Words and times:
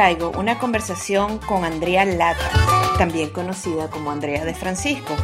Traigo 0.00 0.30
una 0.30 0.58
conversación 0.58 1.36
con 1.36 1.62
Andrea 1.62 2.06
Lata, 2.06 2.50
también 2.96 3.28
conocida 3.28 3.90
como 3.90 4.10
Andrea 4.10 4.46
de 4.46 4.54
Francisco. 4.54 5.14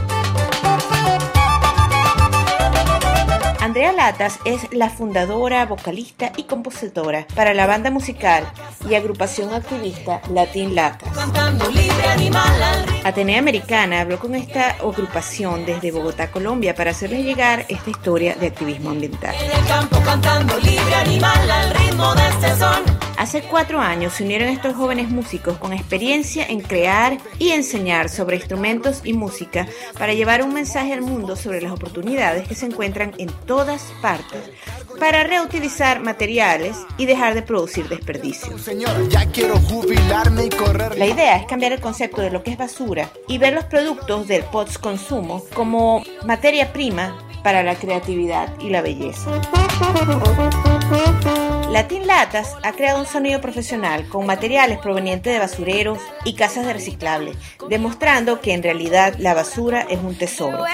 Andrea 3.58 3.92
Latas 3.92 4.38
es 4.44 4.70
la 4.74 4.90
fundadora, 4.90 5.64
vocalista 5.64 6.30
y 6.36 6.42
compositora 6.42 7.26
para 7.34 7.54
la 7.54 7.66
banda 7.66 7.90
musical 7.90 8.44
y 8.86 8.96
agrupación 8.96 9.54
activista 9.54 10.20
Latin 10.30 10.74
Latas. 10.74 11.08
Atenea 13.02 13.38
Americana 13.38 14.02
habló 14.02 14.18
con 14.18 14.34
esta 14.34 14.72
agrupación 14.72 15.64
desde 15.64 15.90
Bogotá, 15.90 16.30
Colombia, 16.30 16.74
para 16.74 16.90
hacerles 16.90 17.24
llegar 17.24 17.64
esta 17.70 17.88
historia 17.88 18.34
de 18.34 18.48
activismo 18.48 18.90
ambiental. 18.90 19.34
Hace 23.18 23.42
cuatro 23.42 23.80
años 23.80 24.12
se 24.12 24.24
unieron 24.24 24.48
estos 24.48 24.74
jóvenes 24.74 25.08
músicos 25.08 25.56
con 25.56 25.72
experiencia 25.72 26.44
en 26.46 26.60
crear 26.60 27.16
y 27.38 27.50
enseñar 27.50 28.10
sobre 28.10 28.36
instrumentos 28.36 29.00
y 29.04 29.14
música 29.14 29.66
para 29.98 30.12
llevar 30.12 30.42
un 30.42 30.52
mensaje 30.52 30.92
al 30.92 31.00
mundo 31.00 31.34
sobre 31.34 31.62
las 31.62 31.72
oportunidades 31.72 32.46
que 32.46 32.54
se 32.54 32.66
encuentran 32.66 33.14
en 33.16 33.28
todas 33.46 33.82
partes 34.02 34.50
para 35.00 35.24
reutilizar 35.24 36.00
materiales 36.00 36.76
y 36.98 37.06
dejar 37.06 37.34
de 37.34 37.42
producir 37.42 37.88
desperdicios. 37.88 38.66
La 40.96 41.06
idea 41.06 41.36
es 41.36 41.46
cambiar 41.46 41.72
el 41.72 41.80
concepto 41.80 42.20
de 42.20 42.30
lo 42.30 42.42
que 42.42 42.50
es 42.50 42.58
basura 42.58 43.10
y 43.28 43.38
ver 43.38 43.54
los 43.54 43.64
productos 43.64 44.28
del 44.28 44.44
post-consumo 44.44 45.42
como 45.54 46.02
materia 46.24 46.72
prima 46.72 47.16
para 47.42 47.62
la 47.62 47.76
creatividad 47.76 48.58
y 48.60 48.70
la 48.70 48.82
belleza. 48.82 49.30
Latin 51.70 52.06
Latas 52.06 52.54
ha 52.62 52.72
creado 52.72 53.00
un 53.00 53.06
sonido 53.06 53.40
profesional 53.40 54.08
con 54.08 54.24
materiales 54.24 54.78
provenientes 54.78 55.32
de 55.32 55.38
basureros 55.38 55.98
y 56.24 56.34
casas 56.34 56.64
de 56.64 56.72
reciclable, 56.72 57.32
demostrando 57.68 58.40
que 58.40 58.54
en 58.54 58.62
realidad 58.62 59.14
la 59.18 59.34
basura 59.34 59.82
es 59.82 59.98
un 59.98 60.16
tesoro. 60.16 60.64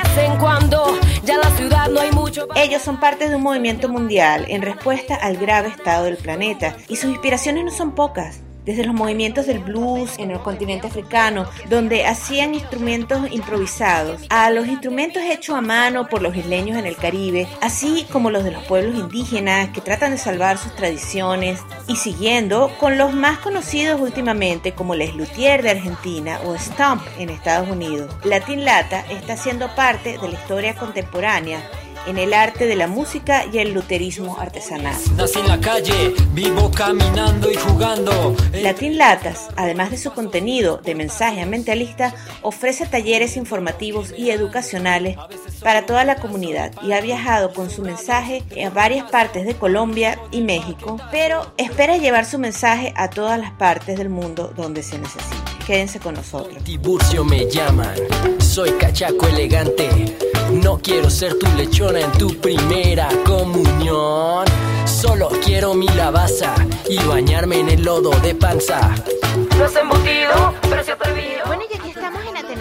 Ellos 2.55 2.83
son 2.83 3.00
parte 3.00 3.28
de 3.28 3.36
un 3.36 3.42
movimiento 3.42 3.89
mundial 3.89 4.44
en 4.48 4.62
respuesta 4.62 5.14
al 5.14 5.39
grave 5.39 5.68
estado 5.68 6.05
del 6.05 6.18
planeta 6.18 6.77
y 6.89 6.96
sus 6.96 7.11
inspiraciones 7.11 7.64
no 7.64 7.70
son 7.70 7.94
pocas 7.94 8.40
desde 8.64 8.84
los 8.84 8.95
movimientos 8.95 9.46
del 9.46 9.58
blues 9.58 10.18
en 10.18 10.30
el 10.30 10.40
continente 10.40 10.86
africano, 10.86 11.46
donde 11.68 12.06
hacían 12.06 12.55
instrumentos 12.55 13.30
improvisados, 13.30 14.23
a 14.28 14.50
los 14.50 14.67
instrumentos 14.67 15.23
hechos 15.23 15.56
a 15.56 15.61
mano 15.61 16.08
por 16.08 16.23
los 16.23 16.36
isleños 16.36 16.78
en 16.78 16.86
el 16.86 16.96
Caribe, 16.96 17.48
así 17.61 18.06
como 18.11 18.30
los 18.30 18.45
de 18.45 18.52
los 18.52 18.64
pueblos 18.64 18.96
indígenas 18.98 19.70
que 19.70 19.80
tratan 19.80 20.12
de 20.12 20.18
salvar 20.18 20.58
sus 20.58 20.74
tradiciones, 20.74 21.61
y 21.86 21.96
siguiendo 21.96 22.70
con 22.78 22.98
los 22.98 23.12
más 23.12 23.39
conocidos 23.39 24.00
últimamente 24.00 24.73
como 24.73 24.94
Les 24.94 25.14
Luthier 25.14 25.62
de 25.62 25.70
Argentina 25.70 26.39
o 26.44 26.55
Stomp 26.56 27.02
en 27.18 27.30
Estados 27.30 27.68
Unidos. 27.68 28.14
Latin 28.24 28.64
Lata 28.64 29.05
está 29.11 29.36
siendo 29.36 29.74
parte 29.74 30.18
de 30.18 30.29
la 30.29 30.34
historia 30.34 30.74
contemporánea 30.74 31.62
en 32.07 32.18
el 32.18 32.35
arte 32.35 32.67
de 32.67 32.77
la 32.77 32.86
música 32.86 33.45
y 33.52 33.58
el 33.58 33.73
luterismo 33.73 34.39
artesanal. 34.39 34.96
Nací 35.17 35.39
en 35.39 35.48
la 35.48 35.61
calle, 35.61 36.14
vivo 36.33 36.70
caminando 36.70 37.51
y 37.51 37.55
jugando. 37.55 38.36
Latin 38.52 38.98
Latas, 38.98 39.48
además 39.57 39.90
de 39.90 39.98
su 39.98 40.12
contenido 40.12 40.79
de 40.79 40.95
mensaje 40.95 41.41
ambientalista, 41.41 42.14
ofrece 42.42 42.86
talleres 42.86 43.36
informativos 43.36 44.12
y 44.17 44.30
educacionales 44.30 45.17
para 45.62 45.86
toda 45.86 46.05
la 46.05 46.17
comunidad 46.17 46.73
y 46.83 46.92
ha 46.92 47.01
viajado 47.01 47.52
con 47.52 47.70
su 47.70 47.83
mensaje 47.83 48.42
a 48.64 48.70
varias 48.70 49.11
partes 49.11 49.46
de 49.46 49.55
Colombia 49.55 50.18
y 50.30 50.41
México, 50.41 50.98
pero 51.11 51.52
espera 51.57 51.96
llevar 51.96 52.27
su 52.27 52.39
mensaje 52.39 52.92
a 52.96 53.11
todas 53.11 53.39
las 53.39 53.52
partes 53.52 53.98
del 53.98 54.08
mundo 54.08 54.52
donde 54.57 54.83
se 54.83 54.98
necesite. 54.98 55.36
Quédense 55.67 56.01
con 56.01 56.14
nosotros. 56.14 56.62
Tiburcio 56.64 57.24
me 57.24 57.48
llaman, 57.48 57.95
soy 58.39 58.73
cachaco 58.73 59.29
elegante. 59.29 60.31
No 60.52 60.79
quiero 60.79 61.08
ser 61.08 61.39
tu 61.39 61.46
lechona 61.57 62.01
en 62.01 62.13
tu 62.13 62.35
primera 62.40 63.08
comunión. 63.24 64.45
Solo 64.85 65.30
quiero 65.45 65.74
mi 65.74 65.89
lavaza 65.89 66.55
y 66.89 66.98
bañarme 66.98 67.61
en 67.61 67.70
el 67.70 67.83
lodo 67.83 68.11
de 68.20 68.35
panza. 68.35 68.95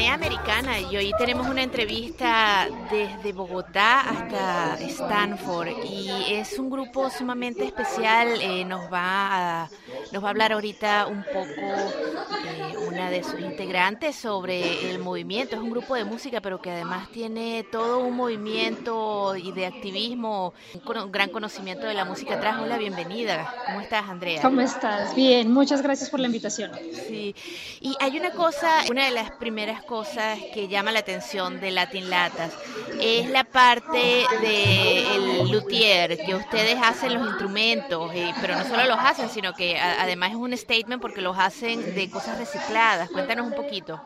Americana 0.08 0.80
y 0.80 0.98
hoy 0.98 1.12
tenemos 1.18 1.48
una 1.48 1.62
entrevista 1.64 2.68
desde 2.90 3.34
Bogotá 3.34 4.02
hasta 4.02 4.76
Stanford 4.80 5.70
y 5.84 6.10
es 6.34 6.58
un 6.58 6.70
grupo 6.70 7.10
sumamente 7.10 7.66
especial. 7.66 8.30
Eh, 8.42 8.66
nos 8.66 8.92
va 8.92 9.64
a 9.64 9.70
nos 10.12 10.24
va 10.24 10.28
a 10.28 10.32
hablar 10.32 10.52
ahorita 10.52 11.08
un 11.08 11.24
poco 11.24 11.62
eh, 11.62 12.78
una 12.88 13.10
de 13.10 13.24
sus 13.24 13.40
integrantes 13.40 14.16
sobre 14.16 14.92
el 14.92 15.00
movimiento. 15.00 15.56
Es 15.56 15.62
un 15.62 15.70
grupo 15.70 15.96
de 15.96 16.04
música, 16.04 16.42
pero 16.42 16.62
que 16.62 16.72
además 16.72 17.10
tiene 17.10 17.66
todo 17.72 18.00
un 18.00 18.16
movimiento 18.16 19.36
y 19.38 19.52
de 19.54 19.66
activismo, 19.66 20.54
un 20.74 21.12
gran 21.12 21.30
conocimiento 21.30 21.86
de 21.86 21.94
la 21.94 22.04
música 22.04 22.36
atrás. 22.36 22.58
Hola, 22.62 22.78
bienvenida. 22.78 23.54
¿Cómo 23.68 23.82
estás, 23.82 24.10
Andrea? 24.10 24.42
¿Cómo 24.42 24.62
estás? 24.62 25.16
Bien, 25.16 25.52
muchas 25.52 25.82
gracias 25.82 26.10
por 26.10 26.20
la 26.20 26.28
invitación. 26.28 26.72
Sí, 27.08 27.34
y 27.80 27.96
hay 28.00 28.18
una 28.18 28.32
cosa, 28.32 28.82
una 28.90 29.06
de 29.06 29.12
las 29.12 29.32
primeras 29.32 29.84
cosas 29.92 30.40
que 30.54 30.70
llama 30.70 30.94
la 30.94 31.00
atención 31.00 31.60
de 31.60 31.70
Latin 31.70 32.10
Latas 32.10 32.54
es 33.02 33.30
la 33.30 33.44
parte 33.44 34.26
del 34.40 35.52
luthier, 35.52 36.18
que 36.18 36.34
ustedes 36.34 36.78
hacen 36.82 37.14
los 37.14 37.28
instrumentos, 37.28 38.10
eh, 38.16 38.34
pero 38.40 38.56
no 38.56 38.64
solo 38.64 38.86
los 38.86 38.98
hacen, 38.98 39.28
sino 39.28 39.52
que 39.54 39.78
además 39.78 40.30
es 40.30 40.38
un 40.38 40.56
statement 40.56 41.02
porque 41.02 41.20
los 41.20 41.38
hacen 41.38 41.94
de 41.94 42.10
cosas 42.10 42.40
recicladas. 42.40 43.10
Cuéntanos 43.10 43.46
un 43.46 43.54
poquito. 43.54 44.02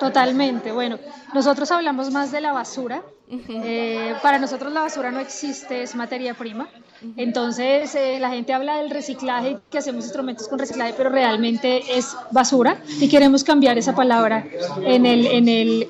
Totalmente. 0.00 0.72
Bueno, 0.72 0.98
nosotros 1.34 1.70
hablamos 1.70 2.10
más 2.10 2.32
de 2.32 2.40
la 2.40 2.52
basura. 2.52 3.02
Eh, 3.28 4.14
para 4.22 4.38
nosotros 4.38 4.72
la 4.72 4.80
basura 4.80 5.10
no 5.10 5.20
existe, 5.20 5.82
es 5.82 5.94
materia 5.94 6.32
prima. 6.32 6.66
Entonces 7.16 7.94
eh, 7.94 8.18
la 8.20 8.30
gente 8.30 8.52
habla 8.52 8.78
del 8.78 8.90
reciclaje, 8.90 9.58
que 9.70 9.78
hacemos 9.78 10.04
instrumentos 10.04 10.48
con 10.48 10.58
reciclaje, 10.58 10.94
pero 10.96 11.10
realmente 11.10 11.82
es 11.96 12.16
basura 12.30 12.78
y 13.00 13.08
queremos 13.08 13.44
cambiar 13.44 13.78
esa 13.78 13.94
palabra 13.94 14.46
en 14.82 15.06
el, 15.06 15.26
en 15.26 15.48
el, 15.48 15.88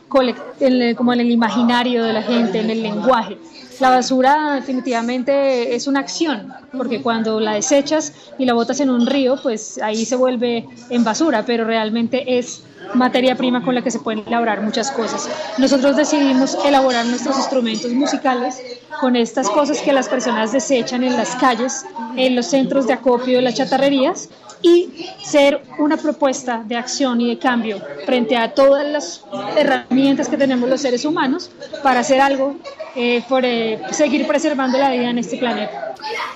en 0.60 0.94
como 0.94 1.12
en 1.12 1.20
el 1.20 1.30
imaginario 1.30 2.04
de 2.04 2.12
la 2.12 2.22
gente, 2.22 2.60
en 2.60 2.70
el 2.70 2.82
lenguaje. 2.82 3.38
La 3.80 3.90
basura 3.90 4.54
definitivamente 4.54 5.74
es 5.74 5.86
una 5.86 6.00
acción, 6.00 6.52
porque 6.76 7.02
cuando 7.02 7.40
la 7.40 7.54
desechas 7.54 8.12
y 8.38 8.44
la 8.44 8.54
botas 8.54 8.80
en 8.80 8.90
un 8.90 9.06
río, 9.06 9.36
pues 9.42 9.78
ahí 9.82 10.04
se 10.04 10.16
vuelve 10.16 10.66
en 10.90 11.04
basura, 11.04 11.44
pero 11.44 11.64
realmente 11.64 12.38
es 12.38 12.62
materia 12.94 13.34
prima 13.36 13.64
con 13.64 13.74
la 13.74 13.82
que 13.82 13.90
se 13.90 13.98
pueden 13.98 14.22
elaborar 14.26 14.62
muchas 14.62 14.90
cosas. 14.90 15.28
Nosotros 15.58 15.96
decidimos 15.96 16.56
elaborar 16.64 17.06
nuestros 17.06 17.36
instrumentos 17.36 17.92
musicales 17.92 18.60
con 19.00 19.16
estas 19.16 19.48
cosas 19.48 19.80
que 19.80 19.92
las 19.92 20.08
personas 20.08 20.52
desechan 20.52 21.02
en 21.02 21.16
las 21.16 21.34
calles, 21.36 21.84
en 22.16 22.36
los 22.36 22.46
centros 22.46 22.86
de 22.86 22.92
acopio 22.92 23.36
de 23.36 23.42
las 23.42 23.54
chatarrerías 23.54 24.28
y 24.62 25.08
ser 25.22 25.62
una 25.78 25.96
propuesta 25.96 26.62
de 26.64 26.76
acción 26.76 27.20
y 27.20 27.28
de 27.28 27.38
cambio 27.38 27.80
frente 28.06 28.36
a 28.36 28.54
todas 28.54 28.86
las 28.86 29.24
herramientas 29.56 30.28
que 30.28 30.36
tenemos 30.36 30.68
los 30.68 30.80
seres 30.80 31.04
humanos 31.04 31.50
para 31.82 32.00
hacer 32.00 32.20
algo 32.20 32.56
eh, 32.96 33.22
por 33.28 33.44
eh, 33.44 33.80
seguir 33.90 34.26
preservando 34.26 34.78
la 34.78 34.90
vida 34.90 35.10
en 35.10 35.18
este 35.18 35.36
planeta. 35.36 35.94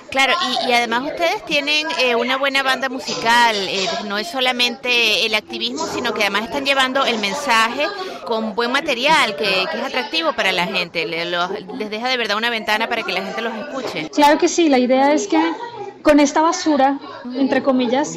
Claro, 0.09 0.33
y, 0.65 0.69
y 0.69 0.73
además 0.73 1.03
ustedes 1.03 1.45
tienen 1.45 1.87
eh, 2.01 2.15
una 2.15 2.37
buena 2.37 2.63
banda 2.63 2.89
musical, 2.89 3.55
no 4.07 4.17
es 4.17 4.27
solamente 4.27 5.25
el 5.25 5.35
activismo, 5.35 5.85
sino 5.85 6.13
que 6.13 6.21
además 6.21 6.43
están 6.43 6.65
llevando 6.65 7.05
el 7.05 7.19
mensaje 7.19 7.85
con 8.25 8.55
buen 8.55 8.71
material, 8.71 9.35
que, 9.35 9.65
que, 9.71 9.77
es 9.77 9.83
atractivo 9.83 10.33
para 10.33 10.51
la 10.51 10.65
gente, 10.65 11.05
les 11.05 11.89
deja 11.89 12.07
de 12.07 12.17
verdad 12.17 12.37
una 12.37 12.49
ventana 12.49 12.89
para 12.89 13.03
que 13.03 13.11
la 13.11 13.21
gente 13.21 13.41
los 13.41 13.53
escuche. 13.55 14.09
Claro 14.09 14.37
que 14.39 14.47
sí, 14.47 14.67
la 14.69 14.79
idea 14.79 15.13
es 15.13 15.27
que 15.27 15.39
con 16.01 16.19
esta 16.19 16.41
basura, 16.41 16.99
entre 17.35 17.61
comillas, 17.61 18.15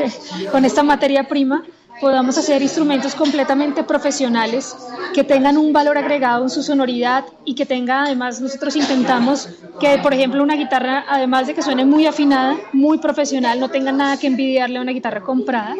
con 0.52 0.64
esta 0.64 0.82
materia 0.82 1.24
prima, 1.24 1.64
podamos 2.00 2.38
hacer 2.38 2.62
instrumentos 2.62 3.14
completamente 3.14 3.84
profesionales 3.84 4.76
que 5.14 5.24
tengan 5.24 5.56
un 5.56 5.72
valor 5.72 5.98
agregado 5.98 6.44
en 6.44 6.50
su 6.50 6.62
sonoridad 6.62 7.24
y 7.44 7.54
que 7.54 7.66
tenga 7.66 8.04
además 8.04 8.40
nosotros 8.40 8.76
intentamos 8.76 9.48
que 9.80 9.98
por 9.98 10.14
ejemplo 10.14 10.42
una 10.42 10.54
guitarra 10.54 11.04
además 11.08 11.46
de 11.46 11.54
que 11.54 11.62
suene 11.62 11.84
muy 11.84 12.06
afinada, 12.06 12.56
muy 12.72 12.98
profesional, 12.98 13.60
no 13.60 13.68
tenga 13.70 13.92
nada 13.92 14.16
que 14.18 14.26
envidiarle 14.26 14.78
a 14.78 14.82
una 14.82 14.92
guitarra 14.92 15.20
comprada, 15.20 15.74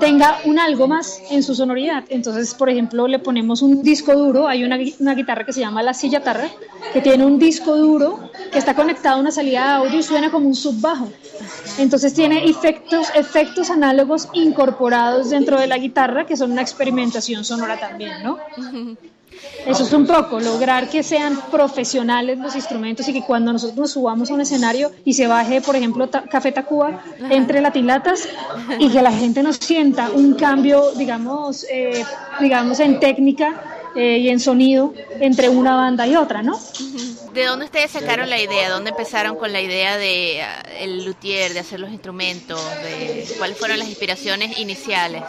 tenga 0.00 0.38
un 0.44 0.58
algo 0.58 0.88
más 0.88 1.20
en 1.30 1.42
su 1.42 1.54
sonoridad. 1.54 2.04
Entonces 2.08 2.54
por 2.54 2.68
ejemplo 2.68 3.08
le 3.08 3.18
ponemos 3.18 3.62
un 3.62 3.82
disco 3.82 4.14
duro, 4.14 4.48
hay 4.48 4.64
una, 4.64 4.78
una 5.00 5.14
guitarra 5.14 5.44
que 5.44 5.52
se 5.52 5.60
llama 5.60 5.82
la 5.82 5.94
silla 5.94 6.22
tarra 6.22 6.48
que 6.92 7.00
tiene 7.00 7.24
un 7.24 7.38
disco 7.38 7.76
duro 7.76 8.18
que 8.50 8.58
está 8.58 8.74
conectado 8.74 9.16
a 9.16 9.20
una 9.20 9.30
salida 9.30 9.60
de 9.60 9.72
audio 9.86 9.98
y 9.98 10.02
suena 10.02 10.30
como 10.30 10.46
un 10.46 10.54
subbajo. 10.54 11.08
Entonces 11.78 12.12
tiene 12.12 12.44
efectos, 12.48 13.08
efectos 13.14 13.70
análogos 13.70 14.28
incorporados 14.34 15.30
dentro 15.30 15.58
de 15.58 15.61
la 15.66 15.78
guitarra 15.78 16.26
que 16.26 16.36
son 16.36 16.52
una 16.52 16.62
experimentación 16.62 17.44
sonora 17.44 17.78
también, 17.78 18.22
¿no? 18.22 18.38
Eso 19.66 19.84
es 19.84 19.92
un 19.92 20.06
poco, 20.06 20.40
lograr 20.40 20.88
que 20.88 21.02
sean 21.02 21.38
profesionales 21.50 22.38
los 22.38 22.54
instrumentos 22.54 23.08
y 23.08 23.12
que 23.12 23.22
cuando 23.22 23.52
nosotros 23.52 23.78
nos 23.78 23.90
subamos 23.92 24.30
a 24.30 24.34
un 24.34 24.40
escenario 24.40 24.90
y 25.04 25.14
se 25.14 25.26
baje, 25.26 25.60
por 25.60 25.76
ejemplo, 25.76 26.08
Café 26.10 26.52
Tacuba 26.52 27.02
entre 27.30 27.60
latilatas 27.60 28.28
y 28.78 28.88
que 28.90 29.00
la 29.02 29.12
gente 29.12 29.42
nos 29.42 29.56
sienta 29.56 30.10
un 30.10 30.34
cambio, 30.34 30.92
digamos, 30.92 31.64
eh, 31.70 32.04
digamos 32.40 32.80
en 32.80 33.00
técnica 33.00 33.81
eh, 33.94 34.18
y 34.18 34.28
en 34.28 34.40
sonido 34.40 34.94
entre 35.20 35.48
una 35.48 35.76
banda 35.76 36.06
y 36.06 36.16
otra, 36.16 36.42
¿no? 36.42 36.58
¿De 37.34 37.46
dónde 37.46 37.64
ustedes 37.64 37.90
sacaron 37.90 38.28
la 38.28 38.40
idea? 38.40 38.68
¿Dónde 38.68 38.90
empezaron 38.90 39.36
con 39.36 39.52
la 39.52 39.60
idea 39.60 39.96
de 39.96 40.42
ah, 40.42 40.62
el 40.78 41.04
luthier, 41.04 41.54
de 41.54 41.60
hacer 41.60 41.80
los 41.80 41.90
instrumentos? 41.90 42.60
De, 42.82 43.26
¿Cuáles 43.38 43.56
fueron 43.56 43.78
las 43.78 43.88
inspiraciones 43.88 44.58
iniciales? 44.58 45.22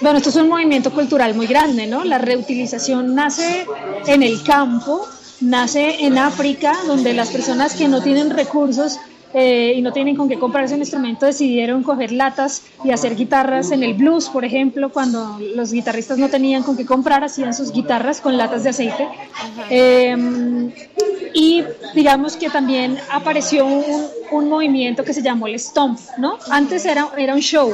Bueno, 0.00 0.18
esto 0.18 0.30
es 0.30 0.36
un 0.36 0.48
movimiento 0.48 0.92
cultural 0.92 1.34
muy 1.34 1.46
grande, 1.46 1.86
¿no? 1.86 2.04
La 2.04 2.18
reutilización 2.18 3.14
nace 3.14 3.66
en 4.06 4.22
el 4.22 4.42
campo, 4.42 5.06
nace 5.40 6.04
en 6.04 6.18
África, 6.18 6.76
donde 6.86 7.14
las 7.14 7.30
personas 7.30 7.74
que 7.74 7.88
no 7.88 8.02
tienen 8.02 8.30
recursos 8.30 8.98
eh, 9.34 9.74
y 9.76 9.82
no 9.82 9.92
tienen 9.92 10.16
con 10.16 10.28
qué 10.28 10.38
comprarse 10.38 10.74
un 10.74 10.80
instrumento, 10.80 11.26
decidieron 11.26 11.82
coger 11.82 12.12
latas 12.12 12.62
y 12.82 12.90
hacer 12.90 13.14
guitarras 13.14 13.70
en 13.72 13.82
el 13.82 13.94
blues, 13.94 14.28
por 14.28 14.44
ejemplo, 14.44 14.90
cuando 14.90 15.38
los 15.54 15.72
guitarristas 15.72 16.18
no 16.18 16.28
tenían 16.28 16.62
con 16.62 16.76
qué 16.76 16.86
comprar, 16.86 17.22
hacían 17.24 17.52
sus 17.52 17.72
guitarras 17.72 18.20
con 18.20 18.36
latas 18.36 18.64
de 18.64 18.70
aceite. 18.70 19.08
Em, 19.68 20.72
y 21.34 21.62
digamos 21.94 22.36
que 22.36 22.48
también 22.48 22.98
apareció 23.10 23.66
un, 23.66 24.06
un, 24.30 24.48
movimiento 24.48 25.04
que 25.04 25.12
se 25.12 25.22
llamó 25.22 25.46
el 25.46 25.58
stomp, 25.58 25.98
¿no? 26.16 26.38
Antes 26.50 26.86
era, 26.86 27.08
era 27.16 27.34
un 27.34 27.40
show, 27.40 27.72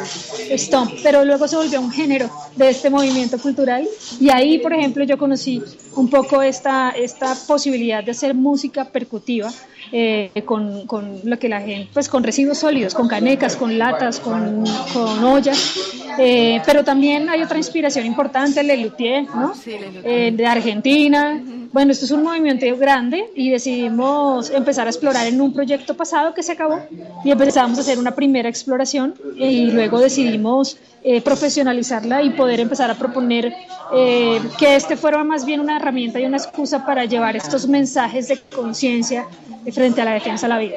stomp, 0.56 0.90
pero 1.02 1.24
luego 1.24 1.46
se 1.46 1.56
volvió 1.56 1.80
un 1.80 1.90
género 1.90 2.28
de 2.56 2.70
este 2.70 2.90
movimiento 2.90 3.38
cultural 3.38 3.86
y 4.20 4.30
ahí, 4.30 4.58
por 4.58 4.72
ejemplo, 4.72 5.04
yo 5.04 5.16
conocí 5.16 5.62
un 5.94 6.08
poco 6.08 6.42
esta, 6.42 6.90
esta 6.90 7.34
posibilidad 7.46 8.02
de 8.02 8.10
hacer 8.10 8.34
música 8.34 8.86
percutiva 8.86 9.52
eh, 9.92 10.30
con, 10.44 10.86
con, 10.86 11.20
lo 11.24 11.38
que 11.38 11.48
la 11.48 11.60
gente, 11.60 11.88
pues 11.92 12.08
con 12.08 12.22
residuos 12.22 12.58
sólidos, 12.58 12.94
con 12.94 13.08
canecas, 13.08 13.56
con 13.56 13.78
latas, 13.78 14.20
con, 14.20 14.64
con 14.92 15.24
ollas, 15.24 15.74
eh, 16.18 16.60
pero 16.64 16.84
también 16.84 17.28
hay 17.28 17.42
otra 17.42 17.58
inspiración 17.58 18.06
importante, 18.06 18.60
el 18.60 18.82
Luthier, 18.82 19.24
¿no? 19.24 19.52
Eh, 19.66 20.32
de 20.34 20.46
Argentina. 20.46 21.40
Bueno, 21.72 21.90
esto 21.90 22.04
es 22.04 22.12
un 22.12 22.22
movimiento 22.22 22.64
grande 22.76 23.30
y 23.34 23.50
decidimos 23.50 24.50
empezar 24.50 24.86
a 24.86 24.90
explorar 24.90 25.26
en 25.26 25.40
un 25.40 25.52
proyecto 25.52 25.94
pasado 25.94 26.32
que 26.32 26.42
se 26.42 26.52
acabó 26.52 26.78
y 27.24 27.32
empezamos 27.32 27.78
a 27.78 27.80
hacer 27.80 27.98
una 27.98 28.14
primera 28.14 28.48
exploración 28.48 29.14
y 29.36 29.72
luego 29.72 29.98
decidimos 29.98 30.78
eh, 31.02 31.20
profesionalizarla 31.20 32.22
y 32.22 32.30
poder 32.30 32.60
empezar 32.60 32.90
a 32.90 32.94
proponer 32.94 33.52
eh, 33.92 34.40
que 34.58 34.76
este 34.76 34.96
fuera 34.96 35.22
más 35.24 35.44
bien 35.44 35.60
una 35.60 35.76
herramienta 35.76 36.18
y 36.18 36.24
una 36.24 36.36
excusa 36.36 36.86
para 36.86 37.04
llevar 37.04 37.36
estos 37.36 37.66
mensajes 37.66 38.28
de 38.28 38.38
conciencia 38.54 39.26
frente 39.74 40.00
a 40.00 40.04
la 40.04 40.12
defensa 40.14 40.46
de 40.46 40.54
la 40.54 40.58
vida. 40.58 40.76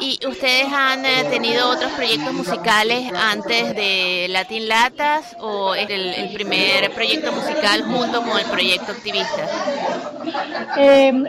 ¿Y 0.00 0.18
ustedes 0.26 0.66
han 0.72 1.04
eh, 1.04 1.24
tenido 1.30 1.68
otros 1.68 1.92
proyectos 1.92 2.32
musicales 2.32 3.12
antes 3.14 3.74
de 3.76 4.26
Latin 4.30 4.66
Latas 4.66 5.36
o 5.38 5.74
es 5.74 5.88
el, 5.90 6.30
primer 6.32 6.90
proyecto 6.92 7.32
musical 7.32 7.82
junto 7.82 8.22
con 8.22 8.38
el 8.38 8.46
proyecto 8.46 8.92
activista? 8.92 9.48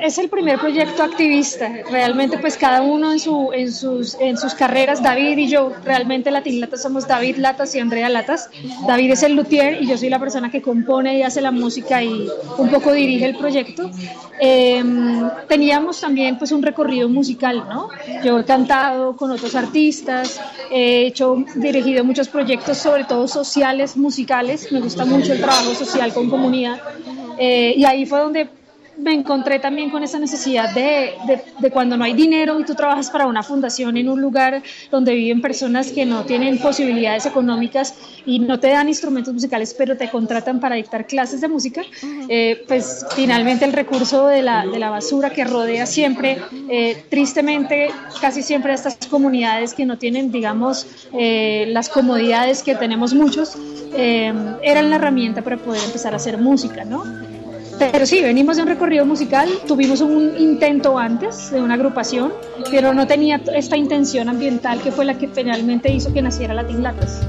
es 0.01 0.18
el 0.18 0.29
primer 0.29 0.59
proyecto 0.59 1.03
activista. 1.03 1.69
Realmente, 1.89 2.38
pues 2.38 2.57
cada 2.57 2.81
uno 2.81 3.12
en, 3.12 3.19
su, 3.19 3.51
en, 3.53 3.71
sus, 3.71 4.15
en 4.15 4.38
sus 4.38 4.53
carreras, 4.53 5.01
David 5.01 5.38
y 5.38 5.47
yo, 5.47 5.73
realmente 5.83 6.31
Latin 6.31 6.62
Latas 6.62 6.81
somos 6.81 7.07
David 7.07 7.38
Latas 7.38 7.75
y 7.75 7.79
Andrea 7.79 8.09
Latas. 8.09 8.50
David 8.88 9.12
es 9.12 9.23
el 9.23 9.35
luthier 9.35 9.81
y 9.81 9.88
yo 9.88 9.97
soy 9.97 10.09
la 10.09 10.19
persona 10.19 10.50
que 10.50 10.62
compone 10.62 11.18
y 11.18 11.23
hace 11.23 11.41
la 11.41 11.51
música 11.51 12.03
y 12.03 12.29
un 12.57 12.69
poco 12.69 12.94
dirige 12.94 13.25
el 13.25 13.35
proyecto. 13.35 13.89
Em, 14.39 15.29
teníamos 15.47 16.01
también 16.01 16.38
pues 16.38 16.51
un 16.51 16.63
recorrido 16.63 17.07
musical, 17.09 17.65
¿no? 17.69 17.89
Yo 18.23 18.44
cantado 18.61 19.15
con 19.15 19.31
otros 19.31 19.55
artistas, 19.55 20.39
he 20.69 21.07
hecho, 21.07 21.43
dirigido 21.55 22.03
muchos 22.03 22.29
proyectos, 22.29 22.77
sobre 22.77 23.05
todo 23.05 23.27
sociales, 23.27 23.97
musicales. 23.97 24.71
Me 24.71 24.79
gusta 24.79 25.03
mucho 25.05 25.33
el 25.33 25.39
trabajo 25.39 25.73
social 25.73 26.13
con 26.13 26.29
comunidad. 26.29 26.79
Eh, 27.37 27.73
y 27.75 27.85
ahí 27.85 28.05
fue 28.05 28.19
donde 28.19 28.49
me 29.01 29.13
encontré 29.13 29.59
también 29.59 29.89
con 29.89 30.03
esa 30.03 30.19
necesidad 30.19 30.74
de, 30.74 31.13
de, 31.59 31.71
cuando 31.71 31.98
no 31.98 32.03
hay 32.03 32.13
dinero 32.13 32.59
y 32.59 32.63
tú 32.63 32.75
trabajas 32.75 33.09
para 33.09 33.25
una 33.25 33.44
fundación 33.44 33.98
en 33.98 34.09
un 34.09 34.21
lugar 34.21 34.62
donde 34.89 35.15
viven 35.15 35.42
personas 35.42 35.92
que 35.92 36.06
no 36.06 36.24
tienen 36.25 36.59
posibilidades 36.59 37.25
económicas 37.25 37.95
y 38.25 38.39
no 38.39 38.59
te 38.59 38.68
dan 38.68 38.88
instrumentos 38.88 39.33
musicales, 39.33 39.74
pero 39.77 39.98
te 39.98 40.09
contratan 40.09 40.59
para 40.59 40.75
dictar 40.75 41.07
clases 41.07 41.42
de 41.42 41.48
música, 41.48 41.81
eh, 42.30 42.63
pues 42.68 43.06
finalmente 43.15 43.65
el 43.65 43.74
recurso 43.74 44.27
de 44.27 44.42
la, 44.44 44.65
de 44.65 44.77
la 44.77 44.89
basura 44.89 45.31
que 45.31 45.44
rodea 45.44 45.86
siempre, 45.86 46.38
eh, 46.69 47.04
tristemente, 47.09 47.89
casi 48.19 48.44
siempre 48.44 48.71
a 48.71 48.75
estas 48.75 48.97
comunidades 49.07 49.74
que 49.74 49.86
no 49.86 49.97
tienen, 49.97 50.31
digamos, 50.31 50.86
eh, 51.13 51.65
las 51.69 51.89
comodidades 51.89 52.62
que 52.62 52.75
tenemos 52.75 53.13
muchos, 53.13 53.57
eran 53.94 54.90
la 54.90 54.95
herramienta 54.95 55.42
para 55.42 55.57
poder 55.57 55.83
empezar 55.83 56.14
a 56.14 56.16
hacer 56.16 56.37
música, 56.37 56.85
¿no? 56.85 57.04
Pero 57.80 58.06
sí, 58.06 58.21
venimos 58.21 58.57
de 58.57 58.63
un 58.63 58.68
recorrido 58.68 59.06
musical, 59.06 59.49
tuvimos 59.68 60.01
un 60.01 60.35
intento 60.37 60.97
antes 60.97 61.51
de 61.51 61.61
una 61.61 61.75
agrupación, 61.75 62.31
pero 62.69 62.94
no 62.94 63.07
tenía 63.07 63.42
esta 63.56 63.78
intención 63.78 64.30
ambiental 64.30 64.81
que 64.81 64.92
fue 64.92 65.06
la 65.06 65.18
que 65.18 65.28
finalmente 65.28 65.92
hizo 65.92 66.13
que 66.13 66.21
naciera 66.21 66.54
Latin 66.54 66.83
Latas. 66.83 67.21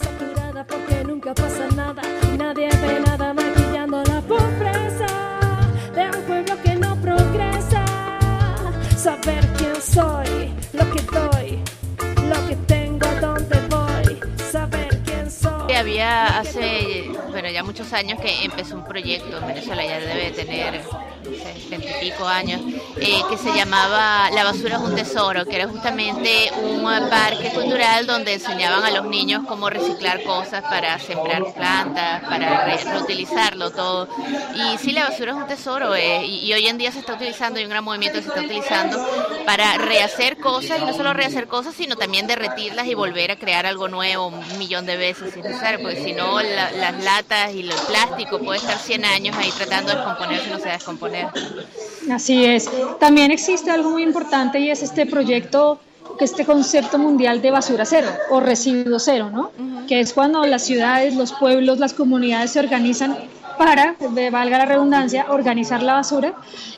Saber 8.96 9.46
quién 9.58 9.82
soy, 9.82 10.48
lo 10.72 10.90
que 12.48 12.56
había 15.76 16.38
hace, 16.38 17.10
bueno, 17.30 17.48
ya 17.50 17.62
muchos 17.62 17.92
años 17.92 18.20
que 18.20 18.44
empezó 18.44 18.76
un 18.76 18.84
proyecto 18.84 19.38
en 19.38 19.46
Venezuela, 19.46 19.84
ya 19.84 20.00
debe 20.00 20.30
tener 20.30 20.82
veintipico 21.70 22.26
años, 22.26 22.60
eh, 23.00 23.20
que 23.28 23.36
se 23.38 23.52
llamaba 23.54 24.30
La 24.30 24.44
basura 24.44 24.76
es 24.76 24.82
un 24.82 24.94
tesoro, 24.94 25.44
que 25.44 25.56
era 25.56 25.68
justamente 25.68 26.50
un 26.62 26.84
parque 27.10 27.50
cultural 27.50 28.06
donde 28.06 28.34
enseñaban 28.34 28.84
a 28.84 28.90
los 28.90 29.04
niños 29.06 29.42
cómo 29.48 29.70
reciclar 29.70 30.22
cosas 30.22 30.62
para 30.62 30.98
sembrar 30.98 31.42
plantas, 31.54 32.22
para 32.24 32.64
re- 32.66 32.84
reutilizarlo 32.84 33.70
todo. 33.70 34.08
Y 34.54 34.78
sí, 34.78 34.92
la 34.92 35.08
basura 35.08 35.32
es 35.32 35.36
un 35.38 35.46
tesoro, 35.46 35.94
eh, 35.94 36.24
y, 36.24 36.46
y 36.46 36.52
hoy 36.52 36.66
en 36.66 36.78
día 36.78 36.92
se 36.92 37.00
está 37.00 37.14
utilizando, 37.14 37.58
hay 37.58 37.64
un 37.64 37.70
gran 37.70 37.84
movimiento 37.84 38.18
que 38.18 38.22
se 38.24 38.28
está 38.28 38.40
utilizando 38.42 39.04
para 39.46 39.76
rehacer 39.78 40.38
cosas, 40.38 40.80
y 40.80 40.84
no 40.84 40.92
solo 40.94 41.12
rehacer 41.12 41.46
cosas, 41.48 41.74
sino 41.74 41.96
también 41.96 42.26
derretirlas 42.26 42.86
y 42.86 42.94
volver 42.94 43.30
a 43.30 43.36
crear 43.36 43.66
algo 43.66 43.88
nuevo 43.88 44.26
un 44.28 44.58
millón 44.58 44.86
de 44.86 44.96
veces 44.96 45.32
si 45.32 45.40
es 45.40 45.44
necesario, 45.46 45.80
porque 45.80 46.02
si 46.04 46.12
no 46.12 46.40
la- 46.40 46.70
las 46.72 47.02
latas 47.02 47.52
y 47.54 47.60
el 47.60 47.72
plástico 47.88 48.38
puede 48.38 48.58
estar 48.60 48.78
100 48.78 49.04
años 49.04 49.36
ahí 49.36 49.50
tratando 49.50 49.90
de 49.90 49.96
descomponerse 49.96 50.48
y 50.48 50.50
no 50.52 50.58
se 50.58 50.66
va 50.66 50.74
a 51.22 51.30
descomponer. 51.32 51.66
Así 52.10 52.44
es. 52.44 52.68
También 52.98 53.30
existe 53.30 53.70
algo 53.70 53.90
muy 53.90 54.02
importante 54.02 54.58
y 54.58 54.70
es 54.70 54.82
este 54.82 55.06
proyecto, 55.06 55.80
que 56.18 56.24
este 56.24 56.44
concepto 56.44 56.98
mundial 56.98 57.42
de 57.42 57.50
basura 57.50 57.84
cero 57.84 58.08
o 58.30 58.40
residuo 58.40 58.98
cero, 58.98 59.30
¿no? 59.32 59.50
Que 59.88 60.00
es 60.00 60.12
cuando 60.12 60.44
las 60.46 60.62
ciudades, 60.64 61.16
los 61.16 61.32
pueblos, 61.32 61.78
las 61.78 61.92
comunidades 61.92 62.52
se 62.52 62.60
organizan 62.60 63.16
para, 63.58 63.96
valga 64.30 64.58
la 64.58 64.66
redundancia, 64.66 65.26
organizar 65.28 65.82
la 65.82 65.94
basura 65.94 66.34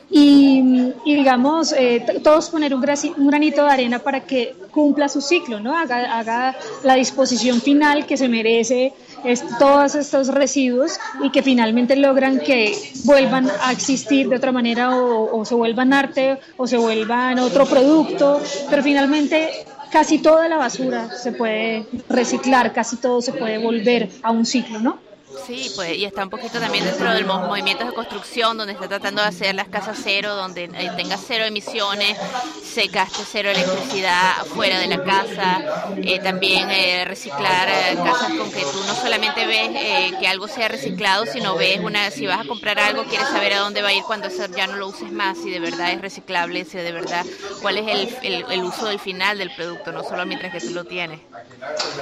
y, 0.09 0.93
y, 1.05 1.15
digamos, 1.15 1.73
eh, 1.73 2.05
todos 2.23 2.49
poner 2.49 2.73
un, 2.73 2.83
un 3.17 3.27
granito 3.27 3.65
de 3.65 3.71
arena 3.71 3.99
para 3.99 4.21
que 4.21 4.55
cumpla 4.71 5.09
su 5.09 5.21
ciclo, 5.21 5.59
¿no? 5.59 5.75
Haga, 5.75 6.17
haga 6.17 6.55
la 6.83 6.95
disposición 6.95 7.61
final 7.61 8.05
que 8.05 8.15
se 8.15 8.27
merece 8.27 8.93
es, 9.23 9.43
todos 9.57 9.95
estos 9.95 10.27
residuos 10.29 10.99
y 11.23 11.31
que 11.31 11.43
finalmente 11.43 11.95
logran 11.95 12.39
que 12.39 12.77
vuelvan 13.05 13.49
a 13.61 13.71
existir 13.71 14.29
de 14.29 14.35
otra 14.35 14.51
manera 14.51 14.95
o, 14.95 15.39
o 15.39 15.45
se 15.45 15.55
vuelvan 15.55 15.93
arte 15.93 16.39
o 16.57 16.67
se 16.67 16.77
vuelvan 16.77 17.39
otro 17.39 17.65
producto, 17.65 18.41
pero 18.69 18.83
finalmente 18.83 19.65
casi 19.91 20.19
toda 20.19 20.47
la 20.47 20.57
basura 20.57 21.09
se 21.09 21.31
puede 21.31 21.85
reciclar, 22.09 22.73
casi 22.73 22.97
todo 22.97 23.21
se 23.21 23.33
puede 23.33 23.57
volver 23.57 24.09
a 24.21 24.31
un 24.31 24.45
ciclo, 24.45 24.79
¿no? 24.79 25.06
Sí, 25.45 25.71
pues 25.75 25.95
y 25.95 26.05
está 26.05 26.23
un 26.23 26.29
poquito 26.29 26.59
también 26.59 26.83
dentro 26.83 27.11
de 27.13 27.21
los 27.21 27.27
movimientos 27.41 27.87
de 27.87 27.93
construcción, 27.93 28.57
donde 28.57 28.73
está 28.73 28.87
tratando 28.87 29.21
de 29.21 29.27
hacer 29.27 29.55
las 29.55 29.67
casas 29.67 29.97
cero, 30.03 30.35
donde 30.35 30.65
eh, 30.65 30.91
tenga 30.97 31.17
cero 31.17 31.45
emisiones, 31.45 32.17
se 32.63 32.87
gaste 32.87 33.23
cero 33.29 33.49
electricidad 33.49 34.33
fuera 34.53 34.79
de 34.79 34.87
la 34.87 35.03
casa, 35.03 35.61
eh, 35.97 36.19
también 36.19 36.69
eh, 36.69 37.05
reciclar 37.05 37.69
eh, 37.69 37.97
casas 38.03 38.33
con 38.33 38.51
que 38.51 38.61
tú 38.61 38.79
no 38.87 38.95
solamente 38.95 39.45
ves 39.45 39.69
eh, 39.73 40.11
que 40.19 40.27
algo 40.27 40.47
sea 40.47 40.67
reciclado, 40.67 41.25
sino 41.25 41.55
ves 41.55 41.79
una, 41.79 42.09
si 42.11 42.25
vas 42.25 42.41
a 42.41 42.47
comprar 42.47 42.79
algo, 42.79 43.03
quieres 43.05 43.27
saber 43.27 43.53
a 43.53 43.59
dónde 43.59 43.81
va 43.81 43.89
a 43.89 43.93
ir 43.93 44.03
cuando 44.03 44.27
eso 44.27 44.45
ya 44.55 44.67
no 44.67 44.75
lo 44.75 44.87
uses 44.87 45.11
más, 45.11 45.37
si 45.37 45.49
de 45.49 45.59
verdad 45.59 45.91
es 45.91 46.01
reciclable, 46.01 46.65
si 46.65 46.77
de 46.77 46.91
verdad 46.91 47.25
cuál 47.61 47.77
es 47.77 47.87
el, 47.87 48.33
el, 48.33 48.45
el 48.51 48.63
uso 48.63 48.87
del 48.87 48.99
final 48.99 49.37
del 49.37 49.51
producto, 49.55 49.91
no 49.91 50.03
solo 50.03 50.25
mientras 50.25 50.51
que 50.51 50.59
tú 50.59 50.71
lo 50.73 50.83
tienes. 50.83 51.19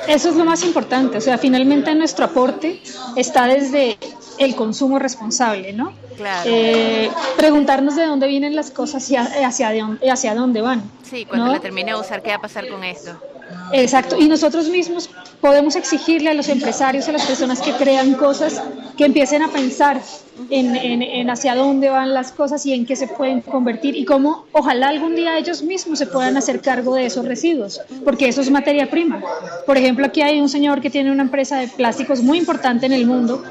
Eso 0.08 0.30
es 0.30 0.36
lo 0.36 0.46
más 0.46 0.64
importante, 0.64 1.18
o 1.18 1.22
sea, 1.22 1.38
finalmente 1.38 1.94
nuestro 1.96 2.26
aporte 2.26 2.82
está 3.26 3.48
desde 3.48 3.98
el 4.38 4.56
consumo 4.56 5.00
responsable, 5.00 5.74
¿no? 5.74 5.94
Claro. 6.18 6.50
Eh, 6.50 7.12
preguntarnos 7.38 7.96
de 7.96 8.06
dónde 8.06 8.28
vienen 8.28 8.56
las 8.56 8.72
cosas 8.72 9.10
y 9.10 9.16
hacia, 9.16 9.48
hacia, 9.48 9.74
dónde, 9.74 10.10
hacia 10.10 10.36
dónde 10.36 10.62
van. 10.62 10.84
Sí, 11.04 11.26
cuando 11.26 11.48
¿no? 11.48 11.54
la 11.54 11.60
termine 11.60 11.92
de 11.92 12.00
usar, 12.00 12.22
¿qué 12.22 12.30
va 12.30 12.38
a 12.38 12.42
pasar 12.42 12.68
con 12.68 12.84
esto? 12.84 13.20
Exacto, 13.72 14.18
y 14.20 14.28
nosotros 14.28 14.70
mismos 14.70 15.10
podemos 15.42 15.76
exigirle 15.76 16.30
a 16.30 16.34
los 16.34 16.50
empresarios, 16.50 17.08
a 17.08 17.12
las 17.12 17.26
personas 17.26 17.62
que 17.62 17.72
crean 17.74 18.14
cosas, 18.14 18.62
que 18.98 19.06
empiecen 19.06 19.44
a 19.44 19.50
pensar 19.50 20.02
en, 20.50 21.30
hacia 21.30 21.56
dónde 21.56 21.90
van 21.90 22.14
las 22.14 22.32
cosas 22.32 22.66
y 22.66 22.74
en 22.74 22.86
qué 22.86 22.96
se 22.96 23.08
pueden 23.08 23.42
convertir 23.42 23.96
y 23.96 24.06
cómo 24.06 24.46
ojalá 24.52 24.90
algún 24.90 25.16
día 25.16 25.38
ellos 25.38 25.62
mismos 25.64 26.00
se 26.00 26.08
puedan 26.08 26.38
hacer 26.38 26.62
cargo 26.62 26.96
de 26.96 27.06
esos 27.06 27.26
residuos, 27.26 27.82
porque 28.04 28.28
eso 28.28 28.42
es 28.42 28.50
materia 28.50 28.90
prima. 28.90 29.22
Por 29.66 29.78
ejemplo, 29.78 30.06
aquí 30.06 30.22
hay 30.22 30.40
un 30.40 30.50
señor 30.50 30.82
que 30.82 30.90
tiene 30.90 31.12
una 31.12 31.24
empresa 31.24 31.58
de 31.58 31.68
plásticos 31.68 32.22
muy 32.22 32.38
importante 32.38 32.86
en 32.86 32.94
el 32.94 33.06
mundo 33.06 33.44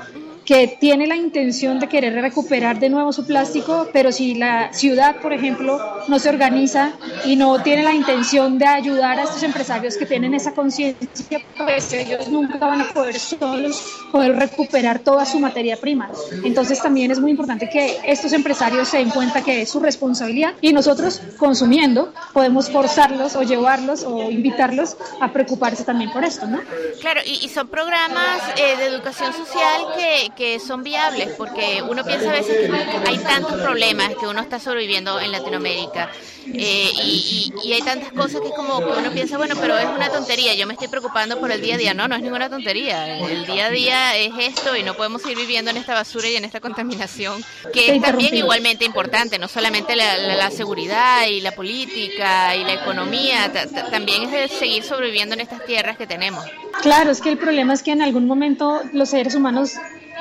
que 0.45 0.77
tiene 0.81 1.07
la 1.07 1.17
intención 1.17 1.81
de 1.81 1.89
querer 1.89 2.15
recuperar 2.15 2.79
de 2.79 2.91
nuevo 2.91 3.13
su 3.13 3.27
plástico, 3.27 3.89
pero 3.93 4.13
si 4.13 4.35
la 4.35 4.73
ciudad, 4.73 5.17
por 5.21 5.33
ejemplo, 5.33 5.81
no 6.09 6.19
se 6.19 6.29
organiza 6.29 6.93
y 7.25 7.37
no 7.37 7.63
tiene 7.63 7.83
la 7.83 7.95
intención 7.95 8.59
de 8.59 8.67
ayudar 8.67 9.19
a 9.19 9.25
estos 9.25 9.43
empresarios 9.43 9.97
que 9.97 10.07
tienen 10.07 10.35
esa 10.35 10.53
conciencia, 10.53 11.41
pues 11.57 11.93
ellos 11.93 12.29
nunca 12.29 12.59
van 12.59 12.83
a 12.83 12.93
poder 12.93 13.19
solos 13.19 13.83
poder 14.15 14.37
recuperar 14.37 15.01
toda 15.01 15.27
su 15.27 15.41
materia 15.41 15.77
prima. 15.77 16.09
Entonces 16.45 16.81
también 16.81 17.11
es 17.11 17.19
muy 17.19 17.33
importante 17.33 17.69
que 17.69 17.99
estos 18.05 18.33
empresarios 18.33 18.89
se 18.89 18.99
den 18.99 19.11
cuenta 19.11 19.43
que 19.43 19.63
es 19.63 19.71
su 19.71 19.81
responsabilidad 19.81 20.55
y 20.61 20.73
nosotros 20.73 21.21
consumiendo 21.37 22.13
podemos 22.33 22.71
forzarlos 22.71 23.35
o 23.37 23.43
llevarlos 23.43 24.05
o 24.05 24.31
invitarlos 24.31 24.97
a 25.21 25.33
preocuparse 25.33 25.85
también 25.85 26.13
por 26.13 26.25
esto, 26.25 26.47
¿no? 26.47 26.61
Claro, 27.01 27.21
y, 27.27 27.49
son 27.49 27.69
programas 27.69 28.41
eh, 28.57 28.77
de 28.79 28.87
educación 28.87 29.33
social 29.33 29.83
que, 29.97 30.31
que 30.35 30.59
son 30.61 30.83
viables, 30.83 31.31
porque 31.37 31.83
uno 31.89 32.05
piensa 32.05 32.31
a 32.31 32.33
veces 32.33 32.71
que 32.71 33.09
hay 33.09 33.19
tantos 33.19 33.61
problemas 33.61 34.15
que 34.17 34.27
uno 34.27 34.41
está 34.41 34.59
sobreviviendo 34.59 35.21
en 35.21 35.33
Latinoamérica 35.33 36.11
eh, 36.53 36.91
y, 36.95 37.53
y, 37.63 37.69
y, 37.69 37.73
hay 37.73 37.83
tantas 37.83 38.13
cosas 38.13 38.41
que 38.43 38.51
como 38.51 38.79
que 38.79 38.99
uno 38.99 39.11
piensa, 39.13 39.39
bueno, 39.39 39.55
pero 39.59 39.79
es 39.79 39.87
una 39.87 40.11
tontería, 40.11 40.55
yo 40.55 40.67
me 40.67 40.75
estoy 40.75 40.89
preocupando 40.89 41.41
por 41.41 41.51
el 41.51 41.61
día 41.61 41.75
a 41.75 41.79
día. 41.79 41.95
No, 41.95 42.07
no 42.07 42.17
es 42.17 42.23
ninguna 42.23 42.51
tontería. 42.51 43.19
El 43.19 43.47
día 43.47 43.67
a 43.67 43.71
día 43.71 44.17
es 44.17 44.33
esto 44.39 44.77
y 44.77 44.83
no 44.83 44.95
podemos 44.95 45.23
seguir 45.23 45.39
viviendo 45.39 45.71
en 45.71 45.79
esta 45.79 45.95
basura 45.95 46.29
y 46.29 46.37
en 46.37 46.45
esta 46.45 46.61
contaminación, 46.61 47.43
que 47.73 47.97
es 47.97 48.03
también 48.03 48.35
igualmente 48.35 48.85
importante, 48.85 49.39
no 49.39 49.49
solamente 49.49 49.97
la, 49.97 50.17
la, 50.19 50.37
la 50.37 50.51
seguridad 50.51 51.27
y 51.27 51.41
la 51.41 51.53
política 51.53 52.55
y 52.57 52.65
la 52.65 52.75
economía, 52.75 53.51
también 53.91 54.25
es 54.25 54.33
de 54.33 54.49
seguir 54.49 54.83
sobreviviendo 54.83 55.35
en 55.35 55.41
estas 55.41 55.65
tierras 55.65 55.97
que 55.97 56.07
tenemos. 56.07 56.45
Claro, 56.83 57.11
es 57.11 57.21
que 57.21 57.31
el 57.31 57.39
problema 57.39 57.73
es 57.73 57.83
que 57.83 57.93
en 57.93 58.03
algún 58.03 58.27
momento 58.27 58.83
los 58.93 59.09
seres 59.11 59.35
humanos 59.35 59.75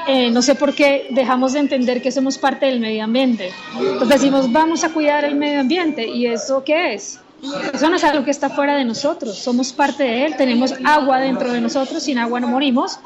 eh, 0.07 0.31
no 0.31 0.41
sé 0.41 0.55
por 0.55 0.73
qué 0.73 1.07
dejamos 1.11 1.53
de 1.53 1.59
entender 1.59 2.01
que 2.01 2.11
somos 2.11 2.37
parte 2.37 2.65
del 2.65 2.79
medio 2.79 3.03
ambiente. 3.03 3.51
Entonces 3.77 4.09
decimos, 4.09 4.51
vamos 4.51 4.83
a 4.83 4.89
cuidar 4.89 5.25
el 5.25 5.35
medio 5.35 5.59
ambiente. 5.61 6.07
¿Y 6.07 6.27
eso 6.27 6.63
qué 6.63 6.93
es? 6.93 7.19
Eso 7.73 7.89
no 7.89 7.97
es 7.97 8.03
algo 8.05 8.23
que 8.23 8.31
está 8.31 8.49
fuera 8.49 8.75
de 8.77 8.85
nosotros, 8.85 9.37
somos 9.37 9.73
parte 9.73 10.03
de 10.03 10.25
él, 10.25 10.37
tenemos 10.37 10.73
agua 10.85 11.19
dentro 11.19 11.51
de 11.51 11.59
nosotros, 11.59 12.01
sin 12.01 12.17
agua 12.17 12.39
no 12.39 12.47
morimos, 12.47 12.99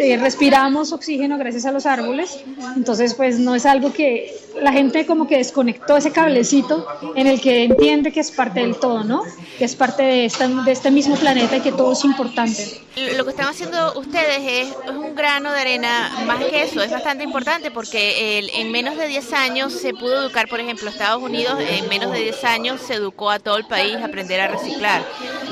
eh, 0.00 0.16
respiramos 0.16 0.92
oxígeno 0.92 1.36
gracias 1.36 1.66
a 1.66 1.72
los 1.72 1.84
árboles, 1.84 2.40
entonces 2.76 3.12
pues 3.12 3.38
no 3.38 3.54
es 3.54 3.66
algo 3.66 3.92
que 3.92 4.34
la 4.62 4.72
gente 4.72 5.04
como 5.04 5.26
que 5.26 5.36
desconectó 5.36 5.98
ese 5.98 6.12
cablecito 6.12 6.86
en 7.14 7.26
el 7.26 7.42
que 7.42 7.64
entiende 7.64 8.10
que 8.10 8.20
es 8.20 8.30
parte 8.30 8.60
del 8.60 8.76
todo, 8.76 9.04
¿no? 9.04 9.22
Que 9.58 9.66
es 9.66 9.76
parte 9.76 10.02
de, 10.02 10.24
esta, 10.24 10.48
de 10.48 10.72
este 10.72 10.90
mismo 10.90 11.16
planeta 11.16 11.58
y 11.58 11.60
que 11.60 11.72
todo 11.72 11.92
es 11.92 12.04
importante. 12.04 12.80
Lo 13.16 13.24
que 13.24 13.30
están 13.30 13.48
haciendo 13.48 13.98
ustedes 13.98 14.40
es, 14.40 14.68
grano 15.18 15.52
de 15.52 15.60
arena, 15.60 16.22
más 16.26 16.42
que 16.44 16.62
eso, 16.62 16.80
es 16.80 16.90
bastante 16.90 17.24
importante 17.24 17.70
porque 17.70 18.48
en 18.54 18.70
menos 18.70 18.96
de 18.96 19.08
10 19.08 19.32
años 19.32 19.72
se 19.72 19.92
pudo 19.92 20.22
educar, 20.22 20.48
por 20.48 20.60
ejemplo, 20.60 20.88
Estados 20.88 21.20
Unidos 21.22 21.58
en 21.60 21.88
menos 21.88 22.12
de 22.12 22.20
10 22.20 22.44
años 22.44 22.80
se 22.80 22.94
educó 22.94 23.30
a 23.30 23.40
todo 23.40 23.56
el 23.56 23.64
país 23.64 23.96
a 23.96 24.06
aprender 24.06 24.40
a 24.40 24.48
reciclar. 24.48 25.02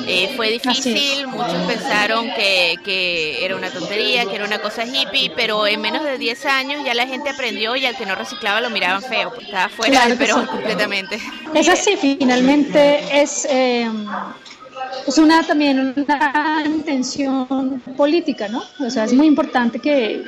Eh, 0.06 0.32
fue 0.36 0.50
difícil, 0.50 1.26
muchos 1.26 1.60
pensaron 1.66 2.30
que, 2.34 2.76
que 2.84 3.44
era 3.44 3.56
una 3.56 3.70
tontería, 3.70 4.24
que 4.24 4.36
era 4.36 4.44
una 4.44 4.60
cosa 4.60 4.84
hippie, 4.84 5.32
pero 5.34 5.66
en 5.66 5.80
menos 5.80 6.04
de 6.04 6.16
10 6.16 6.46
años 6.46 6.84
ya 6.84 6.94
la 6.94 7.06
gente 7.06 7.30
aprendió 7.30 7.74
y 7.74 7.86
al 7.86 7.96
que 7.96 8.06
no 8.06 8.14
reciclaba 8.14 8.60
lo 8.60 8.70
miraban 8.70 9.02
feo, 9.02 9.30
porque 9.30 9.46
estaba 9.46 9.68
fuera 9.68 10.06
del 10.06 10.16
Perú 10.16 10.46
completamente. 10.46 11.18
Es 11.54 11.68
así, 11.68 11.96
finalmente 11.96 13.20
es... 13.20 13.46
Eh, 13.50 13.90
es 15.06 15.18
una 15.18 15.42
también 15.42 15.94
una 15.96 16.62
intención 16.64 17.80
política, 17.96 18.48
¿no? 18.48 18.62
O 18.80 18.90
sea, 18.90 19.04
es 19.04 19.12
muy 19.12 19.26
importante 19.26 19.78
que, 19.78 20.24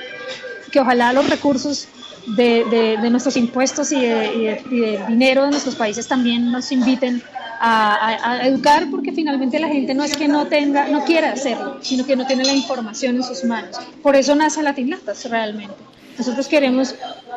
que 0.70 0.80
ojalá 0.80 1.12
los 1.12 1.28
recursos 1.28 1.88
de, 2.36 2.96
de, 3.00 3.10
nuestros 3.10 3.36
impuestos 3.36 3.92
y, 3.92 4.00
de, 4.00 4.62
del 4.70 5.06
dinero 5.06 5.44
de 5.44 5.50
nuestros 5.50 5.74
países 5.74 6.06
también 6.06 6.50
nos 6.50 6.70
inviten 6.72 7.22
a, 7.60 8.32
a, 8.32 8.46
educar 8.46 8.88
porque 8.90 9.12
finalmente 9.12 9.58
la 9.58 9.68
gente 9.68 9.94
no 9.94 10.04
es 10.04 10.16
que 10.16 10.28
no 10.28 10.46
tenga, 10.46 10.88
no 10.88 11.04
quiera 11.04 11.32
hacerlo, 11.32 11.78
sino 11.80 12.04
que 12.04 12.16
no 12.16 12.26
tiene 12.26 12.44
la 12.44 12.52
información 12.52 13.16
en 13.16 13.22
sus 13.22 13.44
manos. 13.44 13.76
Por 14.02 14.14
eso 14.14 14.34
nace 14.34 14.62
Latin 14.62 14.90
Latas 14.90 15.24
realmente. 15.28 15.74
Nosotros 16.18 16.48
queremos 16.48 16.94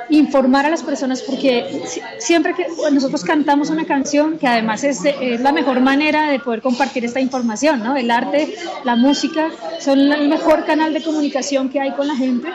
informar 0.10 0.66
a 0.66 0.70
las 0.70 0.84
personas 0.84 1.22
porque 1.22 1.84
siempre 2.18 2.54
que 2.54 2.66
nosotros 2.92 3.24
cantamos 3.24 3.70
una 3.70 3.86
canción, 3.86 4.38
que 4.38 4.48
además 4.48 4.84
es, 4.84 5.02
la 5.40 5.52
mejor 5.52 5.80
manera 5.80 6.30
de 6.30 6.40
poder 6.40 6.62
compartir 6.62 7.06
esta 7.06 7.20
información, 7.20 7.84
¿no? 7.84 7.96
El 7.96 8.12
arte, 8.12 8.56
la 8.84 8.96
música, 8.96 9.50
son 9.80 10.00
el 10.00 10.28
mejor 10.28 10.66
canal 10.66 10.94
de 10.94 11.04
comunicación 11.04 11.70
que 11.70 11.80
hay 11.80 11.92
con 11.92 12.08
la 12.08 12.16
gente 12.16 12.50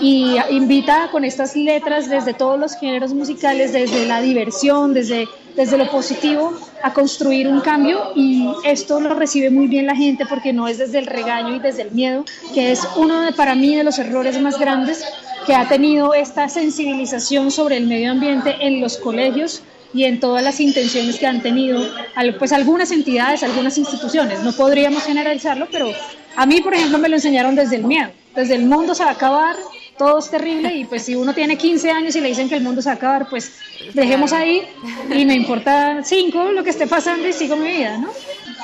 y 0.00 0.36
invita 0.50 1.08
con 1.10 1.24
estas 1.24 1.56
letras 1.56 2.08
desde 2.10 2.34
todos 2.34 2.58
los 2.58 2.74
géneros 2.76 3.14
musicales, 3.14 3.72
desde 3.72 4.06
la 4.06 4.20
diversión, 4.20 4.92
desde, 4.92 5.26
desde 5.56 5.78
lo 5.78 5.88
positivo, 5.90 6.52
a 6.82 6.92
construir 6.92 7.48
un 7.48 7.60
cambio 7.60 8.12
y 8.14 8.48
esto 8.64 9.00
lo 9.00 9.14
recibe 9.14 9.50
muy 9.50 9.66
bien 9.66 9.86
la 9.86 9.96
gente 9.96 10.26
porque 10.26 10.52
no 10.52 10.68
es 10.68 10.78
desde 10.78 10.98
el 10.98 11.06
regaño 11.06 11.56
y 11.56 11.58
desde 11.58 11.82
el 11.82 11.92
miedo, 11.92 12.24
que 12.54 12.72
es 12.72 12.86
uno 12.96 13.20
de, 13.20 13.32
para 13.32 13.54
mí 13.54 13.74
de 13.74 13.84
los 13.84 13.98
errores 13.98 14.40
más 14.40 14.58
grandes 14.58 15.04
que 15.48 15.54
ha 15.54 15.66
tenido 15.66 16.12
esta 16.12 16.46
sensibilización 16.50 17.50
sobre 17.50 17.78
el 17.78 17.86
medio 17.86 18.10
ambiente 18.10 18.54
en 18.60 18.82
los 18.82 18.98
colegios 18.98 19.62
y 19.94 20.04
en 20.04 20.20
todas 20.20 20.44
las 20.44 20.60
intenciones 20.60 21.18
que 21.18 21.26
han 21.26 21.40
tenido 21.40 21.80
pues 22.38 22.52
algunas 22.52 22.90
entidades, 22.90 23.42
algunas 23.42 23.78
instituciones. 23.78 24.42
No 24.42 24.52
podríamos 24.52 25.04
generalizarlo, 25.04 25.66
pero 25.72 25.90
a 26.36 26.44
mí, 26.44 26.60
por 26.60 26.74
ejemplo, 26.74 26.98
me 26.98 27.08
lo 27.08 27.16
enseñaron 27.16 27.54
desde 27.54 27.76
el 27.76 27.84
miedo, 27.84 28.10
desde 28.34 28.56
el 28.56 28.66
mundo 28.66 28.94
se 28.94 29.04
va 29.04 29.08
a 29.08 29.14
acabar, 29.14 29.56
todo 29.96 30.18
es 30.18 30.28
terrible 30.28 30.74
y 30.74 30.84
pues 30.84 31.06
si 31.06 31.14
uno 31.14 31.32
tiene 31.32 31.56
15 31.56 31.90
años 31.92 32.14
y 32.14 32.20
le 32.20 32.28
dicen 32.28 32.50
que 32.50 32.56
el 32.56 32.62
mundo 32.62 32.82
se 32.82 32.90
va 32.90 32.92
a 32.92 32.96
acabar, 32.96 33.26
pues 33.30 33.52
dejemos 33.94 34.34
ahí 34.34 34.64
y 35.10 35.24
me 35.24 35.34
importa 35.34 36.00
5 36.04 36.52
lo 36.52 36.62
que 36.62 36.70
esté 36.70 36.86
pasando 36.86 37.26
y 37.26 37.32
sigo 37.32 37.56
mi 37.56 37.68
vida, 37.68 37.96
¿no? 37.96 38.10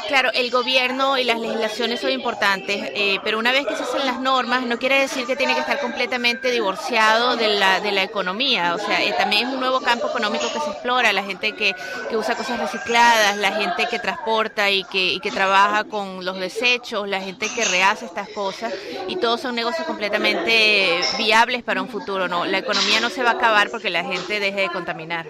Claro, 0.09 0.31
el 0.35 0.51
gobierno 0.51 1.19
y 1.19 1.25
las 1.25 1.41
legislaciones 1.41 2.01
son 2.01 2.11
importantes, 2.11 2.91
eh, 2.95 3.19
pero 3.25 3.39
una 3.39 3.53
vez 3.53 3.67
que 3.67 3.75
se 3.75 3.83
hacen 3.83 4.05
las 4.07 4.21
normas, 4.21 4.63
no 4.63 4.79
quiere 4.79 5.01
decir 5.01 5.27
que 5.27 5.35
tiene 5.35 5.55
que 5.55 5.61
estar 5.61 5.81
completamente 5.81 6.51
divorciado 6.51 7.37
de 7.37 7.49
la, 7.49 7.81
de 7.81 7.91
la 7.91 8.03
economía. 8.03 8.75
O 8.75 8.79
sea, 8.79 9.03
eh, 9.03 9.15
también 9.17 9.49
es 9.49 9.55
un 9.55 9.61
nuevo 9.61 9.81
campo 9.81 10.09
económico 10.09 10.45
que 10.53 10.61
se 10.61 10.71
explora, 10.71 11.13
la 11.13 11.23
gente 11.25 11.53
que, 11.53 11.75
que 12.11 12.17
usa 12.17 12.37
cosas 12.37 12.61
recicladas, 12.61 13.39
la 13.39 13.53
gente 13.53 13.87
que 13.91 13.99
transporta 13.99 14.71
y 14.71 14.85
que, 14.85 15.15
y 15.15 15.21
que 15.21 15.31
trabaja 15.31 15.85
con 15.85 16.25
los 16.25 16.39
desechos, 16.39 17.09
la 17.09 17.21
gente 17.21 17.49
que 17.55 17.65
rehace 17.65 18.05
estas 18.05 18.29
cosas, 18.29 18.73
y 19.09 19.17
todos 19.17 19.41
son 19.41 19.55
negocios 19.55 19.87
completamente 19.87 21.01
viables 21.17 21.63
para 21.63 21.81
un 21.81 21.89
futuro. 21.89 22.29
No, 22.29 22.45
la 22.45 22.59
economía 22.59 23.01
no 23.01 23.09
se 23.09 23.23
va 23.23 23.31
a 23.31 23.35
acabar 23.35 23.71
porque 23.71 23.91
la 23.91 24.05
gente 24.05 24.39
deje 24.39 24.61
de 24.61 24.69
contaminar. 24.69 25.27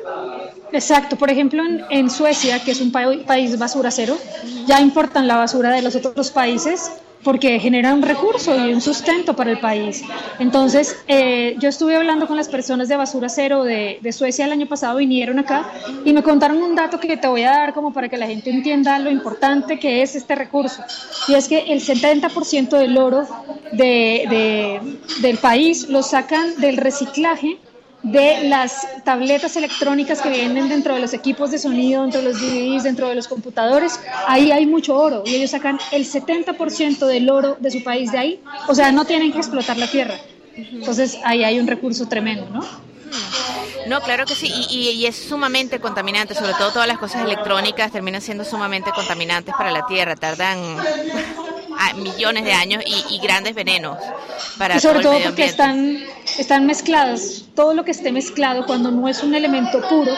Exacto. 0.72 1.16
Por 1.16 1.30
ejemplo, 1.30 1.62
en, 1.64 1.84
en 1.90 2.10
Suecia, 2.10 2.62
que 2.62 2.72
es 2.72 2.80
un 2.80 2.90
país 2.90 3.58
basura 3.58 3.90
cero, 3.90 4.18
ya 4.66 4.80
importan 4.80 5.26
la 5.26 5.36
basura 5.36 5.70
de 5.70 5.82
los 5.82 5.94
otros 5.94 6.30
países 6.30 6.90
porque 7.24 7.58
genera 7.58 7.94
un 7.94 8.02
recurso 8.02 8.54
y 8.54 8.72
un 8.72 8.80
sustento 8.80 9.34
para 9.34 9.50
el 9.50 9.58
país. 9.58 10.02
Entonces, 10.38 11.02
eh, 11.08 11.56
yo 11.58 11.70
estuve 11.70 11.96
hablando 11.96 12.28
con 12.28 12.36
las 12.36 12.48
personas 12.48 12.88
de 12.88 12.96
Basura 12.96 13.28
Cero 13.28 13.64
de, 13.64 13.98
de, 14.00 14.12
Suecia 14.12 14.44
el 14.44 14.52
año 14.52 14.66
pasado, 14.66 14.98
vinieron 14.98 15.38
acá 15.38 15.72
y 16.04 16.12
me 16.12 16.22
contaron 16.22 16.62
un 16.62 16.76
dato 16.76 17.00
que 17.00 17.16
te 17.16 17.26
voy 17.26 17.42
a 17.42 17.50
dar 17.50 17.72
como 17.72 17.92
para 17.92 18.08
que 18.08 18.18
la 18.18 18.26
gente 18.26 18.50
entienda 18.50 18.98
lo 18.98 19.10
importante 19.10 19.78
que 19.78 20.02
es 20.02 20.14
este 20.14 20.34
recurso. 20.34 20.84
Y 21.26 21.34
es 21.34 21.48
que 21.48 21.72
el 21.72 21.80
70% 21.80 22.76
del 22.76 22.96
oro 22.98 23.26
de, 23.72 24.26
de, 24.28 24.98
del 25.22 25.38
país 25.38 25.88
lo 25.88 26.02
sacan 26.02 26.60
del 26.60 26.76
reciclaje 26.76 27.58
de 28.04 28.48
las 28.48 28.86
tabletas 29.02 29.56
electrónicas 29.56 30.20
que 30.20 30.28
vienen 30.28 30.68
dentro 30.68 30.94
de 30.94 31.00
los 31.00 31.14
equipos 31.14 31.50
de 31.50 31.58
sonido, 31.58 32.02
dentro 32.02 32.20
de 32.20 32.28
los 32.28 32.40
DVDs, 32.40 32.82
dentro 32.82 33.08
de 33.08 33.14
los 33.14 33.26
computadores, 33.28 33.98
ahí 34.28 34.52
hay 34.52 34.66
mucho 34.66 34.94
oro 34.96 35.22
y 35.24 35.34
ellos 35.34 35.50
sacan 35.50 35.78
el 35.90 36.04
70% 36.04 37.06
del 37.06 37.30
oro 37.30 37.56
de 37.58 37.70
su 37.70 37.82
país 37.82 38.12
de 38.12 38.18
ahí, 38.18 38.40
o 38.68 38.74
sea, 38.74 38.92
no 38.92 39.06
tienen 39.06 39.32
que 39.32 39.38
explotar 39.38 39.78
la 39.78 39.86
tierra. 39.86 40.14
Entonces 40.54 41.18
ahí 41.24 41.44
hay 41.44 41.58
un 41.58 41.66
recurso 41.66 42.06
tremendo, 42.06 42.46
¿no? 42.50 42.60
No, 43.86 44.00
claro 44.02 44.26
que 44.26 44.34
sí, 44.34 44.52
y, 44.70 44.90
y, 44.90 45.06
es 45.06 45.16
sumamente 45.16 45.78
contaminante, 45.78 46.34
sobre 46.34 46.52
todo 46.54 46.72
todas 46.72 46.88
las 46.88 46.98
cosas 46.98 47.22
electrónicas 47.24 47.92
terminan 47.92 48.20
siendo 48.20 48.44
sumamente 48.44 48.90
contaminantes 48.94 49.54
para 49.56 49.70
la 49.70 49.86
Tierra, 49.86 50.16
tardan 50.16 50.58
millones 51.92 52.44
de 52.44 52.52
años 52.52 52.82
y, 52.86 53.18
grandes 53.18 53.54
venenos 53.54 53.98
para 54.58 54.76
y 54.76 54.80
sobre 54.80 55.00
todo, 55.00 55.14
todo 55.14 55.24
porque 55.24 55.44
están 55.44 55.98
están 56.38 56.66
mezcladas 56.66 57.44
todo 57.54 57.74
lo 57.74 57.84
que 57.84 57.92
esté 57.92 58.10
mezclado 58.12 58.66
cuando 58.66 58.90
no 58.90 59.08
es 59.08 59.22
un 59.22 59.34
elemento 59.34 59.80
puro 59.88 60.12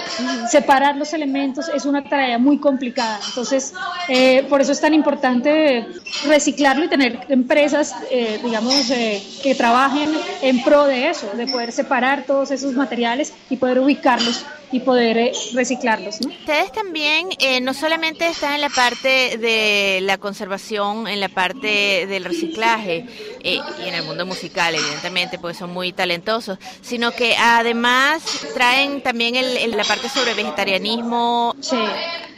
separar 0.50 0.96
los 0.96 1.12
elementos 1.12 1.68
es 1.68 1.84
una 1.84 2.04
tarea 2.04 2.38
muy 2.38 2.58
complicada. 2.58 3.20
Entonces 3.28 3.74
eh, 4.08 4.44
por 4.48 4.60
eso 4.60 4.72
es 4.72 4.80
tan 4.80 4.94
importante 4.94 5.86
reciclarlo 6.26 6.84
y 6.84 6.88
tener 6.88 7.20
empresas 7.28 7.94
eh, 8.10 8.40
digamos 8.42 8.90
eh, 8.90 9.22
que 9.42 9.54
trabajen 9.54 10.10
en 10.42 10.62
pro 10.62 10.84
de 10.84 11.10
eso 11.10 11.30
de 11.36 11.46
poder 11.46 11.72
separar 11.72 12.24
todos 12.24 12.50
esos 12.50 12.74
materiales 12.74 13.32
y 13.50 13.56
poder 13.56 13.78
ubicarlos 13.78 14.44
y 14.72 14.80
poder 14.80 15.16
eh, 15.18 15.32
reciclarlos. 15.54 16.20
¿no? 16.20 16.28
Ustedes 16.28 16.72
también 16.72 17.28
eh, 17.38 17.60
no 17.60 17.74
solamente 17.74 18.28
están 18.28 18.54
en 18.54 18.60
la 18.60 18.68
parte 18.68 19.38
de 19.38 20.00
la 20.02 20.18
conservación, 20.18 21.06
en 21.06 21.20
la 21.20 21.28
parte 21.28 22.06
del 22.06 22.24
reciclaje 22.24 23.06
eh, 23.42 23.60
y 23.84 23.88
en 23.88 23.94
el 23.94 24.02
mundo 24.04 24.26
musical, 24.26 24.74
evidentemente, 24.74 25.38
porque 25.38 25.56
son 25.56 25.72
muy 25.72 25.92
talentosos, 25.92 26.58
sino 26.80 27.12
que 27.12 27.36
además 27.36 28.22
traen 28.54 29.02
también 29.02 29.36
el, 29.36 29.70
la 29.76 29.84
parte 29.84 30.08
sobre 30.08 30.34
vegetarianismo. 30.34 31.54
Sí. 31.60 31.76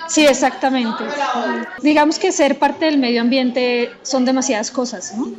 Sí, 0.09 0.25
exactamente. 0.25 1.05
Digamos 1.83 2.19
que 2.19 2.33
ser 2.33 2.59
parte 2.59 2.87
del 2.87 2.97
medio 2.97 3.21
ambiente 3.21 3.91
son 4.03 4.25
demasiadas 4.25 4.71
cosas, 4.71 5.14
¿no? 5.14 5.31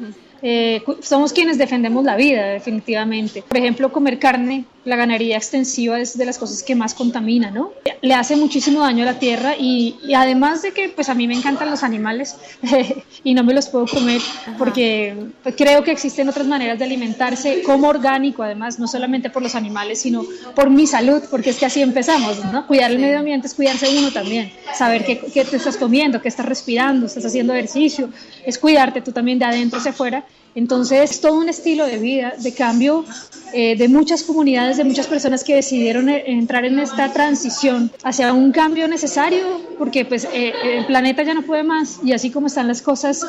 Eh, 0.42 0.84
somos 1.02 1.34
quienes 1.34 1.58
defendemos 1.58 2.04
la 2.04 2.16
vida, 2.16 2.46
definitivamente. 2.48 3.42
Por 3.42 3.58
ejemplo, 3.58 3.92
comer 3.92 4.20
carne, 4.20 4.66
la 4.86 4.96
ganadería 4.96 5.38
extensiva 5.38 6.00
es 6.00 6.18
de 6.18 6.26
las 6.26 6.38
cosas 6.38 6.64
que 6.64 6.76
más 6.76 6.94
contamina, 6.94 7.52
¿no? 7.52 7.72
Le 8.02 8.14
hace 8.14 8.36
muchísimo 8.36 8.82
daño 8.82 9.04
a 9.04 9.06
la 9.06 9.20
tierra 9.20 9.56
y, 9.58 9.98
además 10.16 10.62
de 10.62 10.72
que, 10.72 10.90
pues 10.90 11.10
a 11.10 11.14
mí 11.14 11.28
me 11.28 11.36
encantan 11.36 11.70
los 11.70 11.84
animales 11.84 12.38
y 13.24 13.34
no 13.34 13.44
me 13.44 13.54
los 13.54 13.68
puedo 13.68 13.86
comer 13.86 14.22
porque 14.58 15.16
creo 15.58 15.84
que 15.84 15.92
existen 15.92 16.30
otras 16.30 16.48
maneras 16.48 16.80
de 16.80 16.86
alimentarse 16.86 17.62
como 17.64 17.88
orgánico, 17.88 18.44
además, 18.44 18.80
no 18.80 18.88
solamente 18.88 19.30
por 19.30 19.44
los 19.44 19.56
animales, 19.56 20.02
sino 20.02 20.26
por 20.56 20.70
mi 20.70 20.88
salud, 20.88 21.22
porque 21.30 21.50
es 21.50 21.58
que 21.58 21.66
así 21.66 21.82
empezamos, 21.82 22.44
¿no? 22.46 22.66
Cuidar 22.66 22.92
el 22.92 23.00
medio 23.00 23.20
ambiente 23.20 23.48
es 23.48 23.54
cuidarse 23.54 23.88
uno 23.98 24.12
también, 24.12 24.52
saber 24.74 25.06
qué, 25.06 25.20
qué 25.20 25.44
te 25.44 25.58
estás 25.58 25.78
comiendo, 25.78 26.22
qué 26.22 26.30
estás 26.30 26.46
respirando, 26.46 27.06
estás 27.06 27.26
haciendo 27.26 27.54
ejercicio, 27.54 28.10
es 28.46 28.58
cuidarte 28.58 29.02
tú 29.02 29.12
también 29.12 29.38
de 29.40 29.46
adentro 29.46 29.80
hacia 29.80 29.92
afuera 29.92 30.24
entonces, 30.56 31.12
es 31.12 31.22
todo 31.22 31.36
un 31.36 31.48
estilo 31.48 31.86
de 31.86 32.00
vida, 32.00 32.34
de 32.38 32.54
cambio 32.54 33.06
eh, 33.54 33.76
de 33.76 33.88
muchas 33.88 34.24
comunidades, 34.24 34.78
de 34.78 34.84
muchas 34.84 35.08
personas 35.08 35.44
que 35.44 35.56
decidieron 35.56 36.10
eh, 36.10 36.24
entrar 36.28 36.66
en 36.66 36.80
esta 36.80 37.14
transición 37.14 37.92
hacia 38.04 38.34
un 38.34 38.52
cambio 38.52 38.88
necesario, 38.88 39.62
porque 39.78 40.06
pues 40.06 40.28
eh, 40.34 40.54
el 40.64 40.86
planeta 40.86 41.24
ya 41.24 41.34
no 41.34 41.44
puede 41.44 41.64
más 41.64 42.00
y 42.04 42.14
así 42.14 42.30
como 42.32 42.48
están 42.48 42.68
las 42.68 42.82
cosas, 42.82 43.26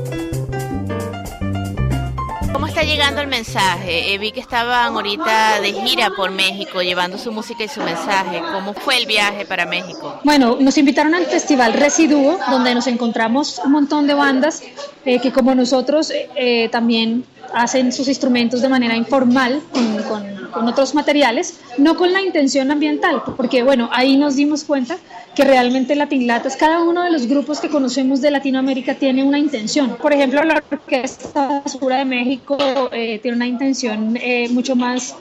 ¿Cómo 2.52 2.66
está 2.66 2.82
llegando 2.82 3.20
el 3.20 3.28
mensaje? 3.28 4.12
Eh, 4.12 4.18
vi 4.18 4.30
que 4.30 4.40
estaban 4.40 4.94
ahorita 4.94 5.60
de 5.60 5.72
gira 5.72 6.10
por 6.10 6.30
México 6.30 6.82
llevando 6.82 7.16
su 7.16 7.32
música 7.32 7.64
y 7.64 7.68
su 7.68 7.80
mensaje. 7.80 8.42
¿Cómo 8.52 8.74
fue 8.74 8.98
el 8.98 9.06
viaje 9.06 9.46
para 9.46 9.64
México? 9.64 10.20
Bueno, 10.22 10.56
nos 10.60 10.76
invitaron 10.76 11.14
al 11.14 11.26
festival 11.26 11.72
Residuo, 11.72 12.38
donde 12.50 12.74
nos 12.74 12.86
encontramos 12.86 13.60
un 13.64 13.72
montón 13.72 14.06
de 14.06 14.14
bandas 14.14 14.62
eh, 15.04 15.18
que 15.20 15.32
como 15.32 15.54
nosotros 15.54 16.12
eh, 16.12 16.68
también 16.70 17.24
hacen 17.54 17.92
sus 17.92 18.08
instrumentos 18.08 18.60
de 18.60 18.68
manera 18.68 18.96
informal 18.96 19.62
con, 19.72 20.02
con, 20.04 20.41
con, 20.52 20.68
otros 20.68 20.94
materiales, 20.94 21.58
no 21.78 21.96
con 21.96 22.12
la 22.12 22.22
intención 22.22 22.70
ambiental, 22.70 23.22
porque 23.36 23.62
bueno, 23.62 23.88
ahí 23.92 24.16
nos 24.16 24.36
dimos 24.36 24.64
cuenta 24.64 24.96
que 25.34 25.44
realmente 25.44 25.94
Latin 25.94 26.26
Latas, 26.26 26.56
cada 26.56 26.82
uno 26.82 27.02
de 27.02 27.10
los 27.10 27.26
grupos 27.26 27.60
que 27.60 27.68
conocemos 27.68 28.20
de 28.20 28.30
Latinoamérica 28.30 28.94
tiene 28.94 29.24
una 29.24 29.38
intención. 29.38 29.96
Por 29.96 30.12
ejemplo, 30.12 30.42
la 30.44 30.62
Orquesta 30.70 31.62
Basura 31.64 31.98
de 31.98 32.04
México 32.04 32.58
eh, 32.92 33.18
tiene 33.20 33.36
una 33.36 33.46
intención 33.46 34.16
eh, 34.20 34.48
mucho 34.50 34.76
más 34.76 35.16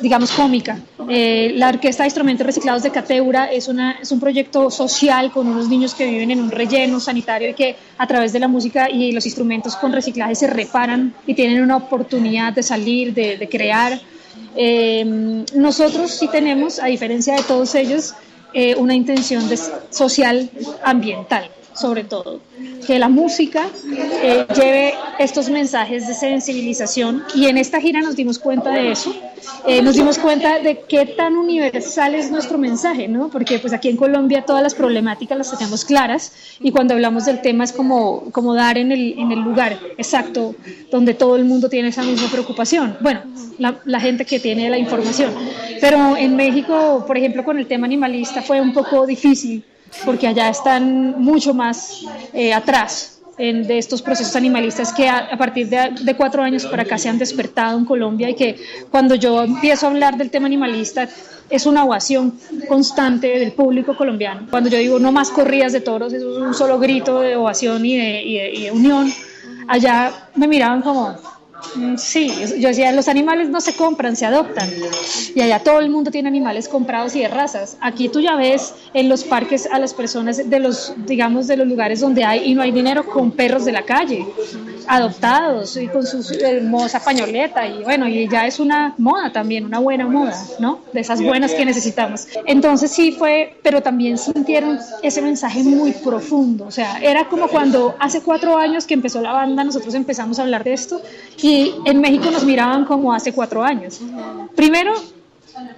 digamos, 0.00 0.30
cómica. 0.30 0.78
Eh, 1.08 1.52
la 1.56 1.68
Orquesta 1.68 2.02
de 2.02 2.08
Instrumentos 2.08 2.46
Reciclados 2.46 2.82
de 2.82 2.90
Cateura 2.90 3.46
es, 3.46 3.68
una, 3.68 3.92
es 3.92 4.12
un 4.12 4.20
proyecto 4.20 4.70
social 4.70 5.30
con 5.30 5.46
unos 5.46 5.68
niños 5.68 5.94
que 5.94 6.06
viven 6.06 6.30
en 6.30 6.40
un 6.40 6.50
relleno 6.50 7.00
sanitario 7.00 7.50
y 7.50 7.54
que 7.54 7.76
a 7.96 8.06
través 8.06 8.32
de 8.32 8.40
la 8.40 8.48
música 8.48 8.90
y 8.90 9.12
los 9.12 9.24
instrumentos 9.26 9.76
con 9.76 9.92
reciclaje 9.92 10.34
se 10.34 10.46
reparan 10.48 11.14
y 11.26 11.34
tienen 11.34 11.62
una 11.62 11.76
oportunidad 11.76 12.52
de 12.52 12.62
salir, 12.62 13.14
de, 13.14 13.36
de 13.36 13.48
crear. 13.48 13.98
Eh, 14.56 15.04
nosotros 15.54 16.10
sí 16.10 16.28
tenemos, 16.28 16.78
a 16.78 16.86
diferencia 16.86 17.34
de 17.34 17.42
todos 17.42 17.74
ellos, 17.74 18.14
eh, 18.54 18.74
una 18.76 18.94
intención 18.94 19.48
de, 19.48 19.58
social 19.90 20.50
ambiental 20.82 21.50
sobre 21.76 22.04
todo, 22.04 22.40
que 22.86 22.98
la 22.98 23.08
música 23.08 23.66
eh, 24.22 24.46
lleve 24.54 24.94
estos 25.18 25.50
mensajes 25.50 26.06
de 26.06 26.14
sensibilización 26.14 27.24
y 27.34 27.46
en 27.46 27.58
esta 27.58 27.80
gira 27.80 28.00
nos 28.00 28.16
dimos 28.16 28.38
cuenta 28.38 28.70
de 28.70 28.92
eso, 28.92 29.14
eh, 29.66 29.82
nos 29.82 29.96
dimos 29.96 30.18
cuenta 30.18 30.58
de 30.60 30.80
qué 30.88 31.06
tan 31.06 31.36
universal 31.36 32.14
es 32.14 32.30
nuestro 32.30 32.58
mensaje, 32.58 33.08
¿no? 33.08 33.28
Porque 33.28 33.58
pues 33.58 33.72
aquí 33.72 33.88
en 33.88 33.96
Colombia 33.96 34.42
todas 34.42 34.62
las 34.62 34.74
problemáticas 34.74 35.36
las 35.36 35.50
tenemos 35.50 35.84
claras 35.84 36.32
y 36.60 36.70
cuando 36.70 36.94
hablamos 36.94 37.24
del 37.26 37.40
tema 37.40 37.64
es 37.64 37.72
como, 37.72 38.30
como 38.30 38.54
dar 38.54 38.78
en 38.78 38.92
el, 38.92 39.18
en 39.18 39.32
el 39.32 39.40
lugar 39.40 39.78
exacto 39.98 40.54
donde 40.90 41.14
todo 41.14 41.36
el 41.36 41.44
mundo 41.44 41.68
tiene 41.68 41.88
esa 41.88 42.02
misma 42.02 42.28
preocupación. 42.30 42.96
Bueno, 43.00 43.22
la, 43.58 43.80
la 43.84 44.00
gente 44.00 44.24
que 44.24 44.38
tiene 44.38 44.70
la 44.70 44.78
información. 44.78 45.32
Pero 45.80 46.16
en 46.16 46.36
México, 46.36 47.04
por 47.06 47.16
ejemplo, 47.18 47.44
con 47.44 47.58
el 47.58 47.66
tema 47.66 47.86
animalista 47.86 48.42
fue 48.42 48.60
un 48.60 48.72
poco 48.72 49.06
difícil 49.06 49.64
porque 50.04 50.26
allá 50.26 50.48
están 50.48 51.20
mucho 51.20 51.54
más 51.54 52.02
eh, 52.32 52.52
atrás 52.52 53.20
en, 53.38 53.66
de 53.66 53.78
estos 53.78 54.02
procesos 54.02 54.34
animalistas 54.36 54.92
que 54.92 55.08
a, 55.08 55.18
a 55.18 55.36
partir 55.36 55.68
de, 55.68 55.94
de, 56.00 56.14
cuatro 56.16 56.42
años 56.42 56.66
para 56.66 56.82
acá 56.82 56.98
se 56.98 57.08
han 57.08 57.18
despertado 57.18 57.78
en 57.78 57.84
Colombia 57.84 58.30
y 58.30 58.34
que 58.34 58.56
cuando 58.90 59.14
yo 59.14 59.42
empiezo 59.42 59.86
a 59.86 59.90
hablar 59.90 60.16
del 60.16 60.30
tema 60.30 60.46
animalista 60.46 61.08
es 61.48 61.66
una 61.66 61.84
ovación 61.84 62.38
constante 62.68 63.38
del 63.38 63.52
público 63.52 63.96
colombiano. 63.96 64.46
Cuando 64.50 64.68
yo 64.68 64.78
digo 64.78 64.98
no 64.98 65.12
más 65.12 65.30
corridas 65.30 65.72
de 65.72 65.80
toros, 65.80 66.12
eso 66.12 66.30
es 66.30 66.38
un 66.38 66.54
solo 66.54 66.78
grito 66.78 67.20
de 67.20 67.36
ovación 67.36 67.84
y 67.84 67.96
de, 67.96 68.22
y 68.22 68.38
de, 68.38 68.50
y 68.50 68.62
de 68.64 68.70
unión. 68.72 69.12
Allá 69.68 70.28
me 70.34 70.48
miraban 70.48 70.82
como, 70.82 71.16
Sí, 71.96 72.32
yo 72.58 72.68
decía, 72.68 72.92
los 72.92 73.08
animales 73.08 73.48
no 73.48 73.60
se 73.60 73.74
compran, 73.74 74.16
se 74.16 74.26
adoptan. 74.26 74.70
Y 75.34 75.40
allá 75.40 75.60
todo 75.60 75.80
el 75.80 75.90
mundo 75.90 76.10
tiene 76.10 76.28
animales 76.28 76.68
comprados 76.68 77.14
y 77.16 77.20
de 77.20 77.28
razas. 77.28 77.76
Aquí 77.80 78.08
tú 78.08 78.20
ya 78.20 78.36
ves 78.36 78.74
en 78.94 79.08
los 79.08 79.24
parques 79.24 79.66
a 79.66 79.78
las 79.78 79.94
personas 79.94 80.48
de 80.48 80.60
los, 80.60 80.94
digamos, 81.06 81.46
de 81.46 81.56
los 81.56 81.66
lugares 81.66 82.00
donde 82.00 82.24
hay 82.24 82.50
y 82.50 82.54
no 82.54 82.62
hay 82.62 82.72
dinero 82.72 83.06
con 83.06 83.30
perros 83.30 83.64
de 83.64 83.72
la 83.72 83.82
calle, 83.82 84.26
adoptados 84.88 85.76
y 85.76 85.88
con 85.88 86.06
su 86.06 86.22
hermosa 86.44 87.00
pañoleta. 87.00 87.66
Y 87.66 87.82
bueno, 87.82 88.08
y 88.08 88.28
ya 88.28 88.46
es 88.46 88.60
una 88.60 88.94
moda 88.98 89.32
también, 89.32 89.64
una 89.64 89.78
buena 89.78 90.06
moda, 90.06 90.36
¿no? 90.58 90.80
De 90.92 91.00
esas 91.00 91.22
buenas 91.22 91.52
que 91.52 91.64
necesitamos. 91.64 92.26
Entonces 92.46 92.90
sí 92.90 93.12
fue, 93.12 93.56
pero 93.62 93.82
también 93.82 94.18
sintieron 94.18 94.78
ese 95.02 95.22
mensaje 95.22 95.62
muy 95.62 95.92
profundo. 95.92 96.66
O 96.66 96.70
sea, 96.70 96.98
era 97.00 97.28
como 97.28 97.48
cuando 97.48 97.94
hace 97.98 98.22
cuatro 98.22 98.56
años 98.56 98.86
que 98.86 98.94
empezó 98.94 99.20
la 99.20 99.32
banda, 99.32 99.64
nosotros 99.64 99.94
empezamos 99.94 100.38
a 100.38 100.42
hablar 100.42 100.64
de 100.64 100.72
esto 100.72 101.00
y 101.40 101.74
en 101.84 102.00
México 102.00 102.30
nos 102.30 102.44
miraban 102.44 102.84
como 102.84 103.12
hace 103.12 103.32
cuatro 103.32 103.62
años. 103.62 104.00
Primero, 104.54 104.94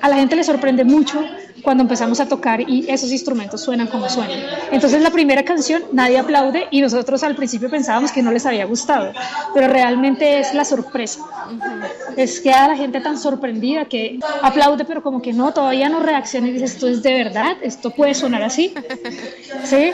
a 0.00 0.08
la 0.08 0.16
gente 0.16 0.36
le 0.36 0.44
sorprende 0.44 0.84
mucho 0.84 1.24
cuando 1.62 1.82
empezamos 1.82 2.20
a 2.20 2.26
tocar 2.26 2.60
y 2.60 2.86
esos 2.88 3.10
instrumentos 3.10 3.60
suenan 3.60 3.88
como 3.88 4.08
suenan. 4.08 4.38
Entonces 4.70 5.02
la 5.02 5.10
primera 5.10 5.44
canción 5.44 5.82
nadie 5.92 6.18
aplaude 6.18 6.66
y 6.70 6.80
nosotros 6.80 7.22
al 7.22 7.34
principio 7.34 7.68
pensábamos 7.68 8.12
que 8.12 8.22
no 8.22 8.30
les 8.30 8.46
había 8.46 8.64
gustado, 8.64 9.12
pero 9.54 9.68
realmente 9.68 10.38
es 10.40 10.54
la 10.54 10.64
sorpresa. 10.64 11.20
Es 12.16 12.40
que 12.40 12.52
a 12.52 12.68
la 12.68 12.76
gente 12.76 13.00
tan 13.00 13.18
sorprendida 13.18 13.86
que 13.86 14.18
aplaude 14.42 14.84
pero 14.84 15.02
como 15.02 15.20
que 15.20 15.32
no, 15.32 15.52
todavía 15.52 15.88
no 15.88 16.00
reacciona 16.00 16.48
y 16.48 16.52
dice 16.52 16.66
esto 16.66 16.88
es 16.88 17.02
de 17.02 17.12
verdad, 17.12 17.56
esto 17.62 17.90
puede 17.90 18.14
sonar 18.14 18.42
así. 18.42 18.72
¿Sí? 19.64 19.92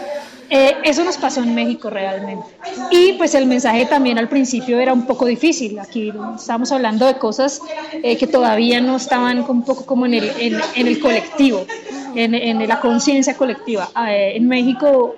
Eh, 0.50 0.76
eso 0.84 1.04
nos 1.04 1.16
pasó 1.16 1.42
en 1.42 1.54
México 1.54 1.90
realmente. 1.90 2.44
Y 2.90 3.14
pues 3.14 3.34
el 3.34 3.46
mensaje 3.46 3.86
también 3.86 4.18
al 4.18 4.28
principio 4.28 4.78
era 4.78 4.92
un 4.92 5.06
poco 5.06 5.26
difícil. 5.26 5.78
Aquí 5.78 6.12
estamos 6.36 6.72
hablando 6.72 7.06
de 7.06 7.18
cosas 7.18 7.60
eh, 7.92 8.16
que 8.16 8.26
todavía 8.26 8.80
no 8.80 8.96
estaban 8.96 9.44
un 9.48 9.62
poco 9.64 9.86
como 9.86 10.06
en 10.06 10.14
el, 10.14 10.30
en, 10.38 10.60
en 10.74 10.86
el 10.86 11.00
colectivo, 11.00 11.66
en, 12.14 12.34
en 12.34 12.66
la 12.68 12.80
conciencia 12.80 13.34
colectiva. 13.36 13.90
Eh, 14.08 14.32
en 14.36 14.48
México 14.48 15.16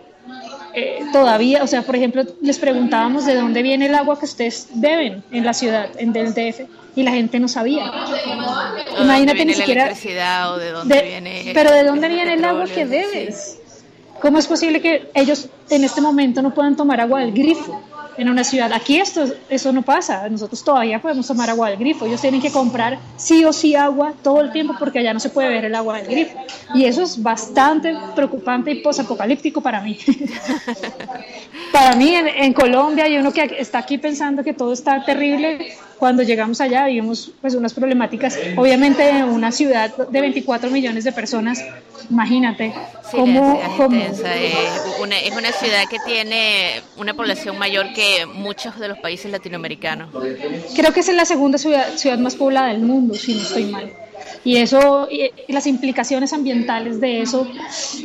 todavía, 1.11 1.65
o 1.65 1.67
sea, 1.67 1.81
por 1.81 1.97
ejemplo, 1.97 2.23
les 2.43 2.59
preguntábamos 2.59 3.25
de 3.25 3.35
dónde 3.35 3.63
viene 3.63 3.87
el 3.87 3.95
agua 3.95 4.19
que 4.19 4.27
ustedes 4.27 4.69
beben 4.75 5.25
en 5.31 5.43
la 5.43 5.55
ciudad, 5.55 5.89
en 5.97 6.13
del 6.13 6.35
DF, 6.35 6.69
y 6.95 7.03
la 7.03 7.13
gente 7.13 7.41
no 7.41 7.49
sabía. 7.49 7.91
Imagínate 9.01 9.47
ni 9.47 9.55
siquiera... 9.55 9.91
o 10.51 10.59
de 10.59 10.73
dónde 10.73 10.95
de, 10.95 11.03
viene 11.03 11.51
pero 11.55 11.73
de 11.73 11.83
dónde 11.83 12.09
viene 12.09 12.35
el 12.35 12.45
agua 12.45 12.67
que 12.67 12.85
bebes. 12.85 13.59
¿Cómo 14.21 14.39
es 14.39 14.47
posible 14.47 14.81
que 14.81 15.11
ellos 15.15 15.49
en 15.71 15.85
este 15.85 16.01
momento 16.01 16.43
no 16.43 16.55
puedan 16.55 16.77
tomar 16.77 17.01
agua 17.01 17.21
del 17.21 17.33
grifo 17.33 17.81
en 18.17 18.29
una 18.29 18.45
ciudad? 18.45 18.73
Aquí 18.73 18.99
esto, 18.99 19.25
eso 19.49 19.73
no 19.73 19.83
pasa. 19.83 20.29
Nosotros 20.29 20.65
todavía 20.65 21.01
podemos 21.01 21.27
tomar 21.27 21.51
agua 21.51 21.71
del 21.71 21.79
grifo. 21.79 22.07
Ellos 22.07 22.21
tienen 22.21 22.41
que 22.41 22.51
comprar 22.51 22.99
sí 23.17 23.45
o 23.45 23.53
sí 23.53 23.75
agua 23.75 24.15
todo 24.23 24.41
el 24.41 24.53
tiempo 24.53 24.75
porque 24.79 25.01
allá 25.01 25.13
no 25.13 25.21
se 25.21 25.31
puede 25.31 25.49
ver 25.49 25.67
el 25.67 25.75
agua 25.75 25.99
del 25.99 26.07
grifo. 26.07 26.39
Y 26.75 26.85
eso 26.85 27.03
es 27.03 27.23
bastante 27.23 27.95
preocupante 28.15 28.71
y 28.71 28.77
posapocalíptico 28.77 29.61
para 29.61 29.81
mí. 29.81 29.99
para 31.73 31.95
mí 31.95 32.15
en, 32.15 32.29
en 32.29 32.53
Colombia 32.53 33.09
y 33.09 33.19
uno 33.19 33.33
que 33.33 33.57
está 33.59 33.79
aquí 33.79 33.99
pensando 33.99 34.43
que 34.43 34.55
todo 34.55 34.73
está 34.73 35.05
terrible, 35.05 35.77
cuando 35.99 36.23
llegamos 36.23 36.61
allá 36.61 36.87
vimos 36.87 37.33
pues 37.41 37.55
unas 37.55 37.75
problemáticas, 37.75 38.39
obviamente 38.57 39.09
en 39.09 39.25
una 39.25 39.51
ciudad 39.51 39.95
de 39.97 40.21
24 40.21 40.71
millones 40.71 41.05
de 41.05 41.13
personas, 41.13 41.65
imagínate 42.11 42.73
sí, 43.11 43.17
cómo, 43.17 43.61
cómo 43.77 44.01
es, 44.01 44.21
una, 45.01 45.19
es 45.19 45.37
una 45.37 45.53
ciudad 45.53 45.85
que 45.89 45.99
tiene 46.07 46.83
una 46.97 47.15
población 47.15 47.59
mayor 47.59 47.93
que 47.95 48.27
muchos 48.27 48.79
de 48.79 48.89
los 48.89 48.99
países 48.99 49.31
latinoamericanos. 49.31 50.11
Creo 50.75 50.93
que 50.93 51.01
es 51.01 51.09
la 51.13 51.25
segunda 51.25 51.59
ciudad, 51.59 51.95
ciudad 51.97 52.19
más 52.19 52.35
poblada 52.35 52.69
del 52.69 52.81
mundo, 52.81 53.15
si 53.15 53.35
no 53.35 53.43
estoy 53.43 53.65
mal. 53.65 53.93
Y 54.45 54.57
eso, 54.57 55.09
y, 55.11 55.31
las 55.53 55.67
implicaciones 55.67 56.33
ambientales 56.33 57.01
de 57.01 57.23
eso 57.23 57.47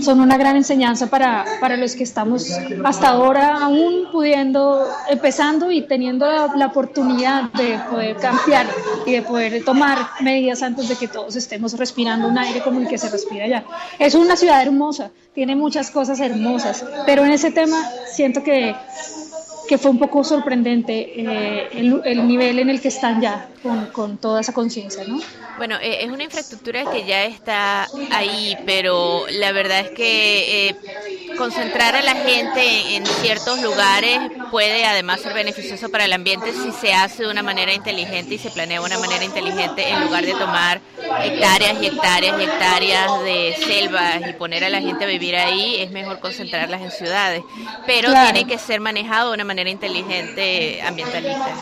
son 0.02 0.19
una 0.19 0.38
gran 0.38 0.56
enseñanza 0.56 1.08
para, 1.08 1.45
para 1.60 1.78
los 1.78 1.95
que 1.95 2.04
estamos 2.04 2.52
hasta 2.84 3.10
ahora 3.10 3.58
aún 3.58 4.08
pudiendo, 4.12 4.88
empezando 5.10 5.71
y 5.71 5.82
teniendo 5.82 6.26
la, 6.26 6.47
la 6.56 6.67
oportunidad 6.67 7.52
de 7.54 7.80
poder 7.89 8.15
cambiar 8.17 8.67
y 9.06 9.13
de 9.13 9.21
poder 9.21 9.63
tomar 9.63 9.97
medidas 10.21 10.62
antes 10.63 10.89
de 10.89 10.95
que 10.95 11.08
todos 11.08 11.36
estemos 11.36 11.78
respirando 11.78 12.28
un 12.28 12.38
aire 12.38 12.62
como 12.62 12.80
el 12.80 12.88
que 12.88 12.97
se 12.97 13.10
respira 13.10 13.45
allá. 13.45 13.65
Es 14.00 14.15
una 14.15 14.36
ciudad 14.36 14.62
hermosa, 14.62 15.12
tiene 15.34 15.56
muchas 15.56 15.91
cosas 15.91 16.19
hermosas, 16.19 16.84
pero 17.06 17.24
en 17.26 17.32
ese 17.32 17.52
tema 17.52 17.89
siento 18.12 18.43
que 18.43 18.76
que 19.71 19.77
fue 19.77 19.89
un 19.89 19.99
poco 19.99 20.21
sorprendente 20.25 21.13
eh, 21.15 21.69
el, 21.71 22.01
el, 22.03 22.27
nivel 22.27 22.60
en 22.60 22.69
el 22.69 22.81
que 22.81 22.89
están 22.89 23.21
ya 23.21 23.47
con, 23.63 23.86
con 23.86 24.17
toda 24.17 24.41
esa 24.41 24.51
conciencia, 24.51 25.05
¿no? 25.07 25.17
Bueno, 25.57 25.77
eh, 25.81 26.03
es 26.03 26.10
una 26.10 26.25
infraestructura 26.25 26.91
que 26.91 27.05
ya 27.05 27.23
está 27.23 27.88
ahí, 28.12 28.57
pero 28.65 29.23
la 29.29 29.53
verdad 29.53 29.79
es 29.79 29.91
que 29.91 30.67
eh, 30.67 30.75
concentrar 31.38 31.95
a 31.95 32.01
la 32.01 32.15
gente 32.15 32.97
en 32.97 33.05
ciertos 33.05 33.62
lugares 33.62 34.19
puede 34.51 34.84
además 34.84 35.21
ser 35.21 35.34
beneficioso 35.34 35.88
para 35.88 36.03
el 36.03 36.12
ambiente 36.12 36.51
si 36.51 36.73
se 36.73 36.93
hace 36.93 37.23
de 37.23 37.31
una 37.31 37.41
manera 37.41 37.73
inteligente 37.73 38.36
y 38.36 38.39
se 38.39 38.49
planea 38.49 38.81
de 38.81 38.86
una 38.86 38.99
manera 38.99 39.23
inteligente 39.23 39.88
en 39.88 40.03
lugar 40.03 40.25
de 40.25 40.34
tomar 40.34 40.81
hectáreas 41.24 41.82
y 41.82 41.86
hectáreas 41.88 42.39
y 42.39 42.43
hectáreas 42.43 43.24
de 43.24 43.56
selvas 43.65 44.30
y 44.30 44.34
poner 44.34 44.63
a 44.63 44.69
la 44.69 44.82
gente 44.82 45.04
a 45.04 45.08
vivir 45.08 45.36
ahí, 45.36 45.76
es 45.80 45.91
mejor 45.91 46.19
concentrarlas 46.19 46.82
en 46.82 46.91
ciudades. 46.91 47.43
Pero 47.86 48.10
claro. 48.10 48.34
tiene 48.34 48.50
que 48.50 48.58
ser 48.58 48.80
manejado 48.80 49.30
de 49.30 49.36
una 49.36 49.43
manera 49.43 49.69
inteligente 49.69 50.82
ambientalista. 50.82 51.54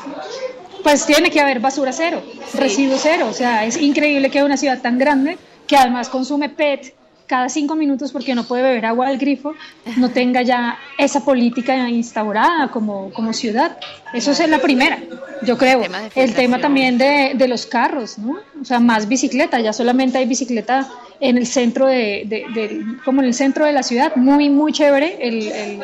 Pues 0.83 1.05
tiene 1.05 1.29
que 1.29 1.41
haber 1.41 1.59
basura 1.59 1.91
cero, 1.91 2.21
sí. 2.47 2.57
residuo 2.57 2.97
cero. 2.97 3.27
O 3.29 3.33
sea, 3.33 3.65
es 3.65 3.77
increíble 3.77 4.29
que 4.29 4.43
una 4.43 4.57
ciudad 4.57 4.81
tan 4.81 4.97
grande, 4.97 5.37
que 5.67 5.75
además 5.75 6.09
consume 6.09 6.49
PET 6.49 6.95
cada 7.29 7.47
cinco 7.47 7.75
minutos 7.75 8.11
porque 8.11 8.33
no 8.33 8.43
puede 8.43 8.63
beber 8.63 8.87
agua 8.87 9.09
del 9.09 9.19
grifo, 9.19 9.53
no 9.97 10.09
tenga 10.09 10.41
ya 10.41 10.79
esa 10.97 11.23
política 11.23 11.87
instaurada 11.87 12.71
como, 12.71 13.11
como 13.13 13.33
ciudad. 13.33 13.77
Eso 14.15 14.31
es 14.31 14.49
la 14.49 14.57
primera, 14.57 14.97
yo 15.43 15.55
creo. 15.55 15.83
El 15.83 15.83
tema, 15.83 16.01
el 16.15 16.33
tema 16.33 16.59
también 16.59 16.97
de, 16.97 17.33
de, 17.35 17.47
los 17.47 17.67
carros, 17.67 18.17
¿no? 18.17 18.39
O 18.59 18.65
sea, 18.65 18.79
más 18.79 19.07
bicicleta, 19.07 19.59
ya 19.59 19.73
solamente 19.73 20.17
hay 20.17 20.25
bicicleta 20.25 20.89
en 21.21 21.37
el 21.37 21.47
centro 21.47 21.87
de, 21.87 22.85
como 23.03 23.21
en 23.21 23.27
el 23.27 23.33
centro 23.33 23.65
de 23.65 23.73
la 23.73 23.83
ciudad, 23.83 24.15
muy, 24.15 24.49
muy 24.49 24.71
chévere, 24.71 25.17
el, 25.19 25.47
el 25.51 25.79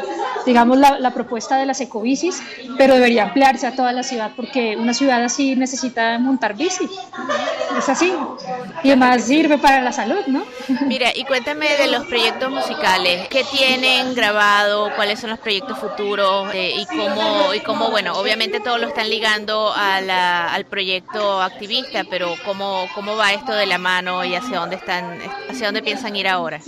digamos, 0.46 0.78
la, 0.78 1.00
la, 1.00 1.12
propuesta 1.12 1.58
de 1.58 1.66
las 1.66 1.82
ecobicis, 1.82 2.42
pero 2.78 2.96
debería 2.96 3.24
ampliarse 3.24 3.68
a 3.68 3.76
toda 3.76 3.92
la 3.92 4.04
ciudad 4.04 4.32
porque 4.36 4.76
una 4.78 4.94
ciudad 4.94 5.24
así 5.24 5.56
necesita 5.56 6.18
montar 6.20 6.56
bici. 6.56 6.90
Es 7.78 7.90
así. 7.90 8.14
Y 8.84 8.90
además 8.90 9.24
sirve 9.24 9.58
para 9.58 9.82
la 9.82 9.92
salud, 9.92 10.22
¿no? 10.28 10.44
Mira, 10.86 11.10
y 11.14 11.24
cuéntame 11.26 11.68
de 11.78 11.88
los 11.88 12.06
proyectos 12.06 12.50
musicales. 12.50 13.28
¿Qué 13.30 13.44
tienen 13.52 14.14
grabado? 14.14 14.92
¿Cuáles 14.96 15.20
son 15.20 15.32
los 15.32 15.40
proyectos 15.40 15.78
futuros? 15.78 16.54
Eh, 16.54 16.74
y, 16.78 16.86
cómo, 16.86 17.54
y 17.54 17.60
cómo, 17.62 17.90
bueno, 17.90 18.14
obviamente 18.14 18.60
todos 18.60 18.80
lo 18.80 18.88
están 18.88 19.10
ligando 19.10 19.74
a 19.74 20.00
la, 20.02 20.54
al 20.54 20.66
proyecto 20.66 21.42
activista, 21.42 22.04
pero 22.10 22.36
¿cómo, 22.46 22.88
¿cómo 22.94 23.16
va 23.16 23.34
esto 23.34 23.54
de 23.54 23.66
la 23.66 23.78
mano 23.78 24.24
y 24.24 24.36
hacia 24.36 24.60
dónde 24.60 24.76
están, 24.76 25.20
hacia 25.50 25.68
dónde 25.68 25.82
piensan 25.82 26.16
ir 26.16 26.28
ahora? 26.28 26.62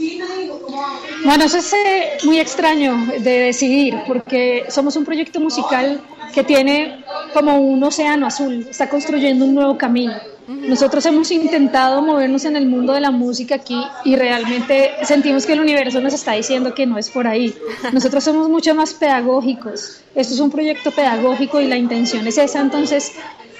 Bueno, 1.23 1.45
eso 1.45 1.57
es 1.57 1.73
eh, 1.73 2.17
muy 2.23 2.39
extraño 2.39 3.07
de 3.19 3.39
decidir, 3.39 3.95
porque 4.07 4.65
somos 4.69 4.95
un 4.95 5.05
proyecto 5.05 5.39
musical 5.39 6.01
que 6.33 6.43
tiene 6.43 7.03
como 7.33 7.59
un 7.59 7.83
océano 7.83 8.27
azul, 8.27 8.67
está 8.69 8.89
construyendo 8.89 9.45
un 9.45 9.55
nuevo 9.55 9.77
camino. 9.77 10.13
Nosotros 10.47 11.05
hemos 11.05 11.29
intentado 11.31 12.01
movernos 12.01 12.45
en 12.45 12.55
el 12.55 12.67
mundo 12.67 12.93
de 12.93 13.01
la 13.01 13.11
música 13.11 13.55
aquí 13.55 13.77
y 14.05 14.15
realmente 14.15 14.91
sentimos 15.03 15.45
que 15.45 15.53
el 15.53 15.59
universo 15.59 15.99
nos 15.99 16.13
está 16.13 16.33
diciendo 16.33 16.73
que 16.73 16.85
no 16.85 16.97
es 16.97 17.09
por 17.09 17.27
ahí. 17.27 17.53
Nosotros 17.91 18.23
somos 18.23 18.47
mucho 18.47 18.73
más 18.73 18.93
pedagógicos. 18.93 20.01
Esto 20.15 20.33
es 20.35 20.39
un 20.39 20.49
proyecto 20.49 20.91
pedagógico 20.91 21.59
y 21.59 21.67
la 21.67 21.75
intención 21.75 22.25
es 22.27 22.37
esa. 22.37 22.61
Entonces, 22.61 23.11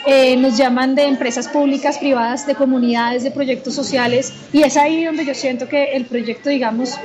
eh, 0.09 0.37
nos 0.37 0.55
llaman 0.55 0.95
de 0.95 1.03
empresas 1.03 1.49
públicas, 1.49 1.97
privadas, 1.97 2.47
de 2.47 2.55
comunidades, 2.55 3.23
de 3.23 3.31
proyectos 3.31 3.75
sociales 3.75 4.33
y 4.53 4.63
es 4.63 4.77
ahí 4.77 5.03
donde 5.03 5.25
yo 5.25 5.33
siento 5.33 5.67
que 5.67 5.95
el 5.97 6.05
proyecto, 6.05 6.49
digamos, 6.49 6.97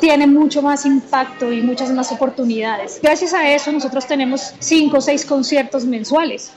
tiene 0.00 0.28
mucho 0.28 0.62
más 0.62 0.86
impacto 0.86 1.52
y 1.52 1.62
muchas 1.62 1.90
más 1.90 2.12
oportunidades. 2.12 3.00
Gracias 3.02 3.34
a 3.34 3.52
eso 3.52 3.72
nosotros 3.72 4.06
tenemos 4.06 4.54
cinco 4.60 4.98
o 4.98 5.00
seis 5.00 5.26
conciertos 5.26 5.84
mensuales. 5.84 6.52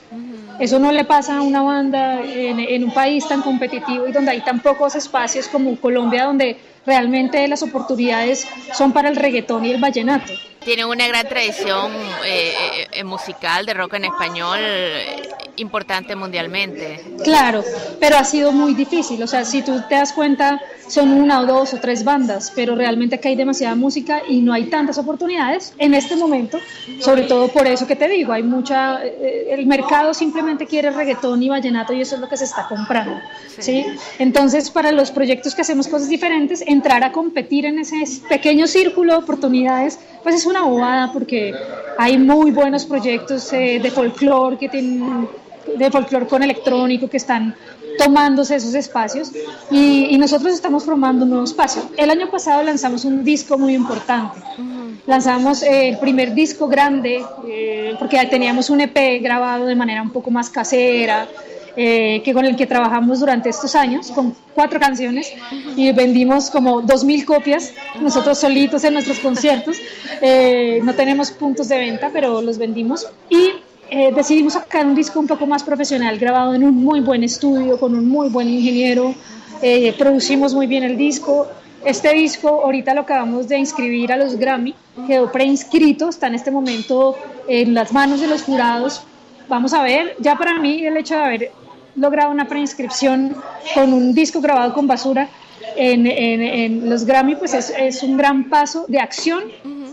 Eso 0.60 0.78
no 0.78 0.92
le 0.92 1.04
pasa 1.04 1.38
a 1.38 1.42
una 1.42 1.62
banda 1.62 2.22
en, 2.22 2.60
en, 2.60 2.84
un 2.84 2.94
país 2.94 3.26
tan 3.28 3.42
competitivo 3.42 4.06
y 4.06 4.12
donde 4.12 4.30
hay 4.30 4.40
tan 4.42 4.60
pocos 4.60 4.94
espacios 4.94 5.48
como 5.48 5.76
Colombia, 5.80 6.24
donde 6.24 6.56
realmente 6.86 7.46
las 7.48 7.62
oportunidades 7.62 8.46
son 8.72 8.92
para 8.92 9.08
el 9.08 9.16
reggaetón 9.16 9.64
y 9.64 9.72
el 9.72 9.80
vallenato. 9.80 10.32
Tiene 10.64 10.84
una 10.84 11.06
gran 11.08 11.28
tradición 11.28 11.92
eh, 12.24 12.86
eh, 12.92 13.04
musical 13.04 13.66
de 13.66 13.74
rock 13.74 13.94
en 13.94 14.06
español 14.06 14.58
importante 15.56 16.14
mundialmente. 16.16 17.00
Claro, 17.24 17.62
pero 18.00 18.16
ha 18.16 18.24
sido 18.24 18.52
muy 18.52 18.74
difícil. 18.74 19.22
O 19.22 19.26
sea, 19.26 19.44
si 19.44 19.62
tú 19.62 19.80
te 19.88 19.94
das 19.94 20.12
cuenta, 20.12 20.60
son 20.88 21.10
una 21.12 21.40
o 21.40 21.46
dos 21.46 21.74
o 21.74 21.78
tres 21.78 22.04
bandas, 22.04 22.52
pero 22.54 22.74
realmente 22.74 23.16
aquí 23.16 23.28
hay 23.28 23.36
demasiada 23.36 23.74
música 23.74 24.22
y 24.28 24.40
no 24.40 24.52
hay 24.52 24.64
tantas 24.66 24.98
oportunidades 24.98 25.74
en 25.78 25.94
este 25.94 26.16
momento, 26.16 26.58
sobre 27.00 27.22
todo 27.22 27.48
por 27.48 27.66
eso 27.66 27.86
que 27.86 27.96
te 27.96 28.08
digo, 28.08 28.32
hay 28.32 28.42
mucha, 28.42 29.04
eh, 29.04 29.48
el 29.50 29.66
mercado 29.66 30.14
simplemente 30.14 30.66
quiere 30.66 30.90
reggaetón 30.90 31.42
y 31.42 31.48
vallenato 31.48 31.92
y 31.92 32.00
eso 32.00 32.14
es 32.14 32.20
lo 32.20 32.28
que 32.28 32.36
se 32.36 32.44
está 32.44 32.66
comprando, 32.68 33.20
¿sí? 33.48 33.62
¿sí? 33.62 33.86
Entonces, 34.18 34.70
para 34.70 34.92
los 34.92 35.10
proyectos 35.10 35.54
que 35.54 35.62
hacemos 35.62 35.88
cosas 35.88 36.08
diferentes, 36.08 36.62
entrar 36.66 37.02
a 37.04 37.12
competir 37.12 37.66
en 37.66 37.78
ese 37.78 37.96
pequeño 38.28 38.66
círculo 38.66 39.12
de 39.12 39.18
oportunidades, 39.18 39.98
pues 40.22 40.34
es 40.34 40.46
una 40.46 40.62
bobada 40.62 41.12
porque 41.12 41.54
hay 41.98 42.18
muy 42.18 42.50
buenos 42.50 42.84
proyectos 42.84 43.52
eh, 43.52 43.80
de 43.82 43.90
folclore 43.90 44.58
que 44.58 44.68
tienen 44.68 45.28
de 45.76 45.90
folclore 45.90 46.26
con 46.26 46.42
electrónico 46.42 47.08
que 47.08 47.16
están 47.16 47.54
tomándose 47.98 48.56
esos 48.56 48.74
espacios 48.74 49.32
y, 49.70 50.08
y, 50.10 50.18
nosotros 50.18 50.52
estamos 50.52 50.84
formando 50.84 51.24
un 51.24 51.30
nuevo 51.30 51.44
espacio. 51.44 51.82
El 51.96 52.10
año 52.10 52.30
pasado 52.30 52.62
lanzamos 52.62 53.04
un 53.04 53.24
disco 53.24 53.56
muy 53.56 53.74
importante. 53.74 54.38
Lanzamos 55.06 55.62
eh, 55.62 55.88
el 55.90 55.98
primer 55.98 56.34
disco 56.34 56.68
grande 56.68 57.24
eh, 57.48 57.94
porque 57.98 58.18
teníamos 58.26 58.70
un 58.70 58.80
EP 58.80 59.22
grabado 59.22 59.66
de 59.66 59.74
manera 59.74 60.02
un 60.02 60.10
poco 60.10 60.30
más 60.30 60.50
casera. 60.50 61.26
Eh, 61.78 62.22
que 62.24 62.32
con 62.32 62.46
el 62.46 62.56
que 62.56 62.66
trabajamos 62.66 63.20
durante 63.20 63.50
estos 63.50 63.74
años, 63.74 64.10
con 64.10 64.34
cuatro 64.54 64.80
canciones, 64.80 65.30
y 65.76 65.92
vendimos 65.92 66.48
como 66.48 66.80
dos 66.80 67.04
mil 67.04 67.26
copias, 67.26 67.74
nosotros 68.00 68.38
solitos 68.38 68.82
en 68.84 68.94
nuestros 68.94 69.18
conciertos. 69.18 69.76
Eh, 70.22 70.80
no 70.82 70.94
tenemos 70.94 71.30
puntos 71.32 71.68
de 71.68 71.76
venta, 71.76 72.08
pero 72.10 72.40
los 72.40 72.56
vendimos. 72.56 73.06
Y 73.28 73.50
eh, 73.90 74.12
decidimos 74.14 74.54
sacar 74.54 74.86
un 74.86 74.94
disco 74.94 75.20
un 75.20 75.26
poco 75.26 75.46
más 75.46 75.62
profesional, 75.62 76.18
grabado 76.18 76.54
en 76.54 76.64
un 76.64 76.74
muy 76.74 77.00
buen 77.00 77.22
estudio, 77.22 77.78
con 77.78 77.94
un 77.94 78.08
muy 78.08 78.28
buen 78.28 78.48
ingeniero, 78.48 79.14
eh, 79.62 79.94
producimos 79.96 80.54
muy 80.54 80.66
bien 80.66 80.82
el 80.82 80.96
disco. 80.96 81.46
Este 81.84 82.12
disco 82.12 82.48
ahorita 82.48 82.94
lo 82.94 83.02
acabamos 83.02 83.46
de 83.48 83.58
inscribir 83.58 84.12
a 84.12 84.16
los 84.16 84.36
Grammy, 84.36 84.74
quedó 85.06 85.30
preinscrito, 85.30 86.08
está 86.08 86.26
en 86.26 86.34
este 86.34 86.50
momento 86.50 87.16
en 87.46 87.74
las 87.74 87.92
manos 87.92 88.20
de 88.20 88.26
los 88.26 88.42
jurados. 88.42 89.02
Vamos 89.48 89.72
a 89.72 89.82
ver, 89.82 90.16
ya 90.18 90.36
para 90.36 90.58
mí 90.58 90.84
el 90.84 90.96
hecho 90.96 91.14
de 91.14 91.20
haber 91.20 91.52
logrado 91.94 92.32
una 92.32 92.48
preinscripción 92.48 93.36
con 93.74 93.92
un 93.92 94.12
disco 94.14 94.40
grabado 94.40 94.74
con 94.74 94.88
basura 94.88 95.28
en, 95.76 96.88
los 96.88 97.04
Grammy, 97.04 97.36
pues 97.36 97.54
es, 97.54 97.72
es, 97.78 98.02
un 98.02 98.16
gran 98.16 98.48
paso 98.48 98.84
de 98.88 98.98
acción 98.98 99.44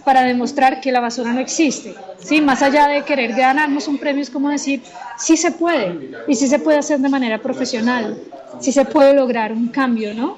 para 0.03 0.23
demostrar 0.23 0.81
que 0.81 0.91
la 0.91 0.99
basura 0.99 1.33
no 1.33 1.39
existe. 1.39 1.95
¿sí? 2.17 2.41
Más 2.41 2.61
allá 2.61 2.87
de 2.87 3.03
querer 3.03 3.33
ganarnos 3.33 3.87
un 3.87 3.97
premio, 3.97 4.21
es 4.21 4.29
como 4.29 4.49
decir, 4.49 4.81
sí 5.17 5.37
se 5.37 5.51
puede, 5.51 6.11
y 6.27 6.35
sí 6.35 6.47
se 6.47 6.59
puede 6.59 6.77
hacer 6.77 6.99
de 6.99 7.09
manera 7.09 7.39
profesional, 7.39 8.17
sí 8.59 8.71
se 8.71 8.85
puede 8.85 9.13
lograr 9.13 9.51
un 9.51 9.67
cambio, 9.67 10.13
¿no? 10.13 10.37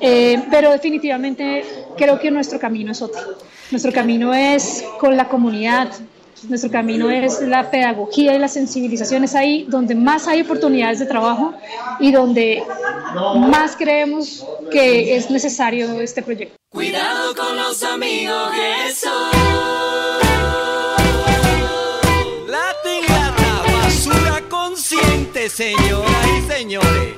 Eh, 0.00 0.42
pero 0.50 0.70
definitivamente 0.70 1.64
creo 1.96 2.18
que 2.18 2.30
nuestro 2.30 2.58
camino 2.58 2.92
es 2.92 3.02
otro. 3.02 3.20
Nuestro 3.70 3.92
camino 3.92 4.32
es 4.32 4.84
con 4.98 5.16
la 5.16 5.28
comunidad, 5.28 5.88
nuestro 6.48 6.70
camino 6.70 7.10
es 7.10 7.40
la 7.42 7.70
pedagogía 7.70 8.34
y 8.34 8.38
la 8.38 8.48
sensibilización, 8.48 9.24
es 9.24 9.34
ahí 9.34 9.66
donde 9.68 9.94
más 9.94 10.28
hay 10.28 10.42
oportunidades 10.42 11.00
de 11.00 11.06
trabajo 11.06 11.52
y 12.00 12.12
donde 12.12 12.62
más 13.50 13.76
creemos 13.76 14.46
que 14.70 15.16
es 15.16 15.30
necesario 15.30 16.00
este 16.00 16.22
proyecto. 16.22 16.57
Cuidado 16.70 17.34
con 17.34 17.56
los 17.56 17.82
amigos 17.82 18.50
que 18.50 18.94
son. 18.94 19.30
Latin 22.46 23.04
Lata, 23.08 23.62
basura 23.72 24.42
consciente, 24.50 25.48
señoras 25.48 26.26
y 26.36 26.52
señores. 26.52 27.17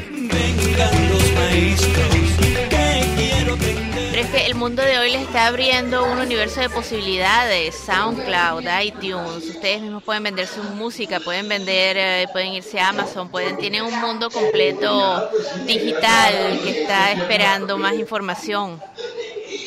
Es 4.17 4.25
que 4.31 4.47
el 4.47 4.55
mundo 4.55 4.81
de 4.81 4.97
hoy 4.97 5.11
les 5.11 5.21
está 5.21 5.45
abriendo 5.45 6.03
un 6.11 6.17
universo 6.17 6.59
de 6.59 6.71
posibilidades, 6.71 7.75
SoundCloud, 7.85 8.63
iTunes, 8.83 9.47
ustedes 9.47 9.79
mismos 9.79 10.01
pueden 10.01 10.23
vender 10.23 10.47
su 10.47 10.63
música, 10.63 11.19
pueden 11.19 11.47
vender, 11.47 11.95
eh, 11.99 12.25
pueden 12.31 12.53
irse 12.53 12.79
a 12.79 12.89
Amazon, 12.89 13.29
pueden, 13.29 13.57
tienen 13.57 13.83
un 13.83 13.93
mundo 14.01 14.31
completo 14.31 15.29
digital 15.67 16.33
que 16.63 16.81
está 16.81 17.11
esperando 17.11 17.77
más 17.77 17.93
información. 17.93 18.81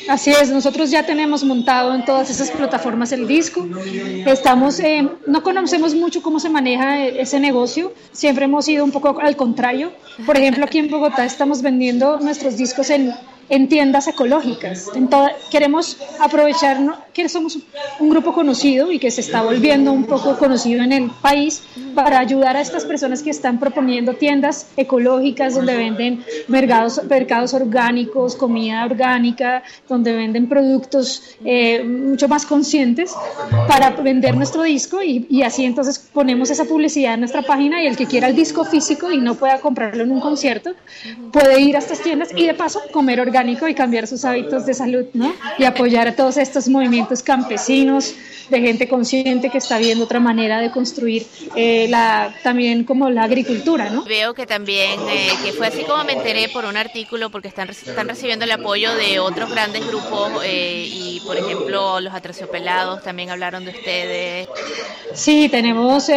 Así 0.08 0.32
es, 0.32 0.50
nosotros 0.50 0.90
ya 0.90 1.06
tenemos 1.06 1.44
montado 1.44 1.94
en 1.94 2.04
todas 2.04 2.28
esas 2.28 2.50
plataformas 2.50 3.12
el 3.12 3.28
disco. 3.28 3.64
Estamos, 4.26 4.80
eh, 4.80 5.08
no 5.28 5.44
conocemos 5.44 5.94
mucho 5.94 6.22
cómo 6.22 6.40
se 6.40 6.48
maneja 6.48 7.06
ese 7.06 7.38
negocio, 7.38 7.94
siempre 8.10 8.46
hemos 8.46 8.66
ido 8.68 8.82
un 8.84 8.90
poco 8.90 9.20
al 9.20 9.36
contrario. 9.36 9.92
Por 10.26 10.36
ejemplo, 10.36 10.64
aquí 10.64 10.80
en 10.80 10.90
Bogotá 10.90 11.24
estamos 11.24 11.62
vendiendo 11.62 12.18
nuestros 12.18 12.56
discos 12.56 12.90
en 12.90 13.14
en 13.50 13.68
tiendas 13.68 14.06
ecológicas. 14.06 14.88
En 14.94 15.10
queremos 15.50 15.98
aprovechar 16.20 16.78
que 17.12 17.28
somos 17.28 17.58
un 17.98 18.08
grupo 18.08 18.32
conocido 18.32 18.92
y 18.92 19.00
que 19.00 19.10
se 19.10 19.20
está 19.20 19.42
volviendo 19.42 19.92
un 19.92 20.04
poco 20.04 20.38
conocido 20.38 20.82
en 20.84 20.92
el 20.92 21.10
país 21.10 21.64
para 21.94 22.20
ayudar 22.20 22.56
a 22.56 22.60
estas 22.60 22.84
personas 22.84 23.22
que 23.22 23.30
están 23.30 23.58
proponiendo 23.58 24.14
tiendas 24.14 24.68
ecológicas 24.76 25.56
donde 25.56 25.76
venden 25.76 26.24
mercados, 26.46 27.02
mercados 27.04 27.52
orgánicos, 27.52 28.36
comida 28.36 28.84
orgánica, 28.84 29.64
donde 29.88 30.12
venden 30.12 30.48
productos 30.48 31.36
eh, 31.44 31.82
mucho 31.82 32.28
más 32.28 32.46
conscientes 32.46 33.12
para 33.66 33.90
vender 33.90 34.36
nuestro 34.36 34.62
disco 34.62 35.02
y, 35.02 35.26
y 35.28 35.42
así 35.42 35.64
entonces 35.64 35.98
ponemos 35.98 36.50
esa 36.50 36.64
publicidad 36.66 37.14
en 37.14 37.20
nuestra 37.20 37.42
página 37.42 37.82
y 37.82 37.88
el 37.88 37.96
que 37.96 38.06
quiera 38.06 38.28
el 38.28 38.36
disco 38.36 38.64
físico 38.64 39.10
y 39.10 39.18
no 39.18 39.34
pueda 39.34 39.60
comprarlo 39.60 40.04
en 40.04 40.12
un 40.12 40.20
concierto 40.20 40.70
puede 41.32 41.60
ir 41.60 41.74
a 41.74 41.80
estas 41.80 42.00
tiendas 42.00 42.28
y 42.36 42.46
de 42.46 42.54
paso 42.54 42.80
comer 42.92 43.20
orgánico 43.20 43.39
y 43.68 43.74
cambiar 43.74 44.06
sus 44.06 44.24
hábitos 44.24 44.66
de 44.66 44.74
salud, 44.74 45.06
¿no? 45.14 45.32
Y 45.58 45.64
apoyar 45.64 46.08
a 46.08 46.16
todos 46.16 46.36
estos 46.36 46.68
movimientos 46.68 47.22
campesinos, 47.22 48.14
de 48.50 48.60
gente 48.60 48.88
consciente 48.88 49.48
que 49.48 49.58
está 49.58 49.78
viendo 49.78 50.04
otra 50.04 50.20
manera 50.20 50.60
de 50.60 50.70
construir 50.70 51.26
eh, 51.54 51.86
la, 51.88 52.34
también 52.42 52.84
como 52.84 53.08
la 53.08 53.22
agricultura, 53.22 53.88
¿no? 53.90 54.04
Veo 54.04 54.34
que 54.34 54.46
también, 54.46 55.00
eh, 55.08 55.30
que 55.44 55.52
fue 55.52 55.68
así 55.68 55.84
como 55.84 56.04
me 56.04 56.12
enteré 56.12 56.48
por 56.48 56.64
un 56.64 56.76
artículo, 56.76 57.30
porque 57.30 57.48
están, 57.48 57.70
están 57.70 58.08
recibiendo 58.08 58.44
el 58.44 58.50
apoyo 58.50 58.94
de 58.94 59.20
otros 59.20 59.50
grandes 59.50 59.86
grupos 59.86 60.42
eh, 60.44 60.86
y, 60.90 61.20
por 61.20 61.36
ejemplo, 61.36 62.00
los 62.00 62.12
atracciopelados 62.12 63.02
también 63.02 63.30
hablaron 63.30 63.64
de 63.64 63.70
ustedes. 63.70 64.48
Sí, 65.14 65.48
tenemos 65.48 66.10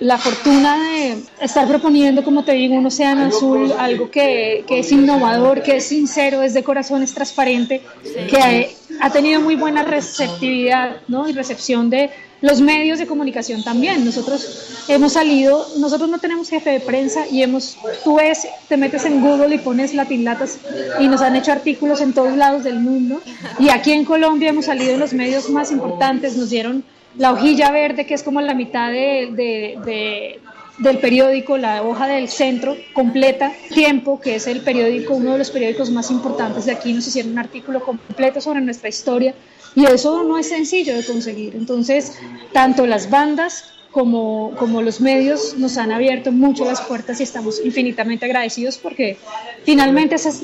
la 0.00 0.18
fortuna 0.18 0.78
de 0.82 1.18
estar 1.40 1.66
proponiendo, 1.66 2.22
como 2.22 2.44
te 2.44 2.52
digo, 2.52 2.74
un 2.74 2.86
océano 2.86 3.26
azul, 3.26 3.72
algo 3.78 4.10
que, 4.10 4.64
que 4.66 4.80
es 4.80 4.92
innovador, 4.92 5.62
que 5.62 5.76
es 5.76 5.86
sincero, 5.86 6.42
es 6.42 6.54
de 6.58 6.64
corazón, 6.64 7.02
es 7.02 7.14
transparente, 7.14 7.82
que 8.28 8.76
ha 9.00 9.10
tenido 9.10 9.40
muy 9.40 9.54
buena 9.54 9.82
receptividad 9.82 10.96
¿no? 11.08 11.28
y 11.28 11.32
recepción 11.32 11.90
de 11.90 12.10
los 12.40 12.60
medios 12.60 12.98
de 12.98 13.06
comunicación 13.06 13.64
también. 13.64 14.04
Nosotros 14.04 14.84
hemos 14.88 15.12
salido, 15.12 15.66
nosotros 15.78 16.08
no 16.08 16.18
tenemos 16.18 16.48
jefe 16.48 16.70
de 16.70 16.80
prensa 16.80 17.26
y 17.28 17.42
hemos, 17.42 17.76
tú 18.04 18.16
ves, 18.16 18.46
te 18.68 18.76
metes 18.76 19.04
en 19.04 19.20
Google 19.20 19.54
y 19.54 19.58
pones 19.58 19.94
latinlatas 19.94 20.58
y 21.00 21.08
nos 21.08 21.20
han 21.20 21.36
hecho 21.36 21.52
artículos 21.52 22.00
en 22.00 22.12
todos 22.12 22.36
lados 22.36 22.64
del 22.64 22.80
mundo. 22.80 23.20
Y 23.58 23.70
aquí 23.70 23.92
en 23.92 24.04
Colombia 24.04 24.50
hemos 24.50 24.66
salido 24.66 24.92
en 24.92 25.00
los 25.00 25.12
medios 25.12 25.48
más 25.50 25.72
importantes, 25.72 26.36
nos 26.36 26.50
dieron 26.50 26.84
la 27.16 27.32
hojilla 27.32 27.70
verde, 27.72 28.06
que 28.06 28.14
es 28.14 28.22
como 28.22 28.40
la 28.40 28.54
mitad 28.54 28.90
de 28.90 30.40
del 30.78 30.98
periódico, 30.98 31.58
la 31.58 31.82
hoja 31.82 32.06
del 32.06 32.28
centro 32.28 32.76
completa, 32.92 33.52
Tiempo, 33.74 34.20
que 34.20 34.36
es 34.36 34.46
el 34.46 34.60
periódico, 34.60 35.14
uno 35.14 35.32
de 35.32 35.38
los 35.38 35.50
periódicos 35.50 35.90
más 35.90 36.10
importantes 36.10 36.66
de 36.66 36.72
aquí, 36.72 36.92
nos 36.92 37.06
hicieron 37.06 37.32
un 37.32 37.38
artículo 37.38 37.80
completo 37.80 38.40
sobre 38.40 38.60
nuestra 38.60 38.88
historia 38.88 39.34
y 39.74 39.86
eso 39.86 40.22
no 40.24 40.38
es 40.38 40.48
sencillo 40.48 40.96
de 40.96 41.04
conseguir. 41.04 41.54
Entonces, 41.56 42.18
tanto 42.52 42.86
las 42.86 43.10
bandas 43.10 43.72
como, 43.90 44.52
como 44.58 44.82
los 44.82 45.00
medios 45.00 45.56
nos 45.56 45.76
han 45.78 45.92
abierto 45.92 46.30
mucho 46.32 46.64
las 46.64 46.80
puertas 46.82 47.20
y 47.20 47.22
estamos 47.22 47.60
infinitamente 47.64 48.24
agradecidos 48.26 48.78
porque 48.78 49.16
finalmente 49.64 50.14
eso 50.14 50.28
es 50.28 50.42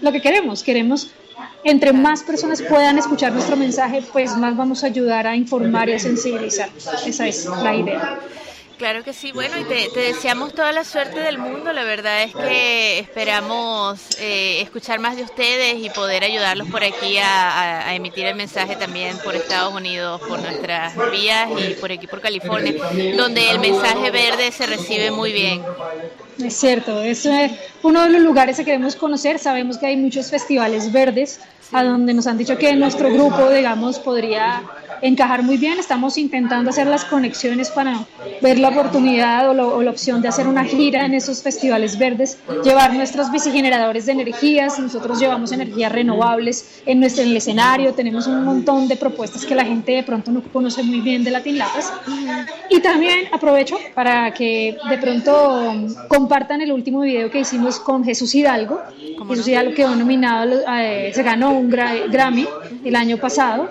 lo 0.00 0.12
que 0.12 0.20
queremos. 0.20 0.62
Queremos, 0.62 1.10
entre 1.64 1.92
más 1.92 2.22
personas 2.22 2.62
puedan 2.62 2.98
escuchar 2.98 3.32
nuestro 3.32 3.56
mensaje, 3.56 4.02
pues 4.12 4.36
más 4.36 4.56
vamos 4.56 4.84
a 4.84 4.88
ayudar 4.88 5.26
a 5.26 5.36
informar 5.36 5.88
y 5.88 5.94
a 5.94 5.98
sensibilizar. 5.98 6.68
Esa 7.06 7.28
es 7.28 7.46
la 7.46 7.74
idea. 7.74 8.20
Claro 8.80 9.04
que 9.04 9.12
sí, 9.12 9.30
bueno, 9.32 9.56
y 9.60 9.64
te, 9.64 9.90
deseamos 10.00 10.54
toda 10.54 10.72
la 10.72 10.84
suerte 10.84 11.20
del 11.20 11.36
mundo. 11.36 11.70
La 11.70 11.84
verdad 11.84 12.22
es 12.22 12.34
que 12.34 12.98
esperamos 12.98 14.00
eh, 14.18 14.62
escuchar 14.62 14.98
más 14.98 15.16
de 15.16 15.22
ustedes 15.22 15.84
y 15.84 15.90
poder 15.90 16.24
ayudarlos 16.24 16.66
por 16.70 16.82
aquí 16.82 17.18
a, 17.18 17.94
emitir 17.94 18.24
el 18.24 18.36
mensaje 18.36 18.76
también 18.76 19.18
por 19.22 19.36
Estados 19.36 19.74
Unidos, 19.74 20.22
por 20.26 20.40
nuestras 20.40 20.94
vías 21.10 21.50
y 21.58 21.74
por 21.74 21.92
aquí 21.92 22.06
por 22.06 22.22
California, 22.22 22.72
donde 23.18 23.50
el 23.50 23.58
mensaje 23.58 24.10
verde 24.10 24.50
se 24.50 24.64
recibe 24.64 25.10
muy 25.10 25.34
bien. 25.34 25.62
Es 26.42 26.56
cierto, 26.56 27.02
es 27.02 27.28
uno 27.82 28.04
de 28.04 28.08
los 28.08 28.22
lugares 28.22 28.56
que 28.56 28.64
queremos 28.64 28.96
conocer. 28.96 29.38
Sabemos 29.38 29.76
que 29.76 29.88
hay 29.88 29.98
muchos 29.98 30.30
festivales 30.30 30.90
verdes 30.90 31.38
a 31.70 31.84
donde 31.84 32.14
nos 32.14 32.26
han 32.26 32.38
dicho 32.38 32.56
que 32.56 32.74
nuestro 32.76 33.12
grupo, 33.12 33.50
digamos, 33.50 33.98
podría 33.98 34.62
encajar 35.02 35.42
muy 35.42 35.56
bien. 35.56 35.78
Estamos 35.78 36.18
intentando 36.18 36.70
hacer 36.70 36.86
las 36.86 37.04
conexiones 37.04 37.70
para 37.70 38.06
ver 38.42 38.58
la 38.58 38.68
oportunidad 38.68 39.50
o, 39.50 39.82
la 39.82 39.90
opción 39.90 40.22
de 40.22 40.28
hacer 40.28 40.46
una 40.46 40.64
gira 40.64 41.04
en 41.04 41.14
esos 41.14 41.42
festivales 41.42 41.98
verdes, 41.98 42.38
llevar 42.64 42.94
nuestros 42.94 43.30
bicigeneradores 43.30 44.06
de 44.06 44.12
energías. 44.12 44.78
Nosotros 44.78 45.18
llevamos 45.18 45.52
energías 45.52 45.92
renovables 45.92 46.82
en 46.86 47.00
nuestro 47.00 47.24
el 47.24 47.36
escenario. 47.36 47.92
Tenemos 47.94 48.26
un 48.26 48.44
montón 48.44 48.88
de 48.88 48.96
propuestas 48.96 49.44
que 49.44 49.54
la 49.54 49.64
gente 49.64 49.92
de 49.92 50.02
pronto 50.02 50.30
no 50.30 50.42
conoce 50.42 50.82
muy 50.82 51.00
bien 51.00 51.24
de 51.24 51.30
Latin 51.30 51.58
Latas. 51.58 51.92
Y 52.68 52.80
también 52.80 53.26
aprovecho 53.32 53.76
para 53.94 54.32
que 54.32 54.76
de 54.88 54.98
pronto 54.98 55.72
compartan 56.08 56.60
el 56.60 56.72
último 56.72 57.00
video 57.00 57.30
que 57.30 57.40
hicimos 57.40 57.80
con 57.80 58.04
Jesús 58.04 58.34
Hidalgo. 58.34 58.80
Jesús 59.28 59.48
Hidalgo 59.48 59.74
quedó 59.74 59.94
nominado, 59.94 60.60
eh, 60.78 61.10
se 61.14 61.22
ganó 61.22 61.52
un 61.52 61.68
Grammy 61.70 62.46
el 62.84 62.96
año 62.96 63.16
pasado 63.18 63.68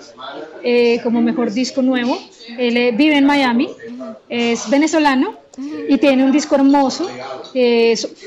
eh, 0.62 1.00
como 1.02 1.19
mejor 1.22 1.52
disco 1.52 1.82
nuevo. 1.82 2.18
Él 2.58 2.76
eh, 2.76 2.92
vive 2.92 3.16
en 3.16 3.26
Miami, 3.26 3.68
es 4.28 4.68
venezolano 4.70 5.34
y 5.88 5.98
tiene 5.98 6.24
un 6.24 6.32
disco 6.32 6.54
hermoso 6.54 7.08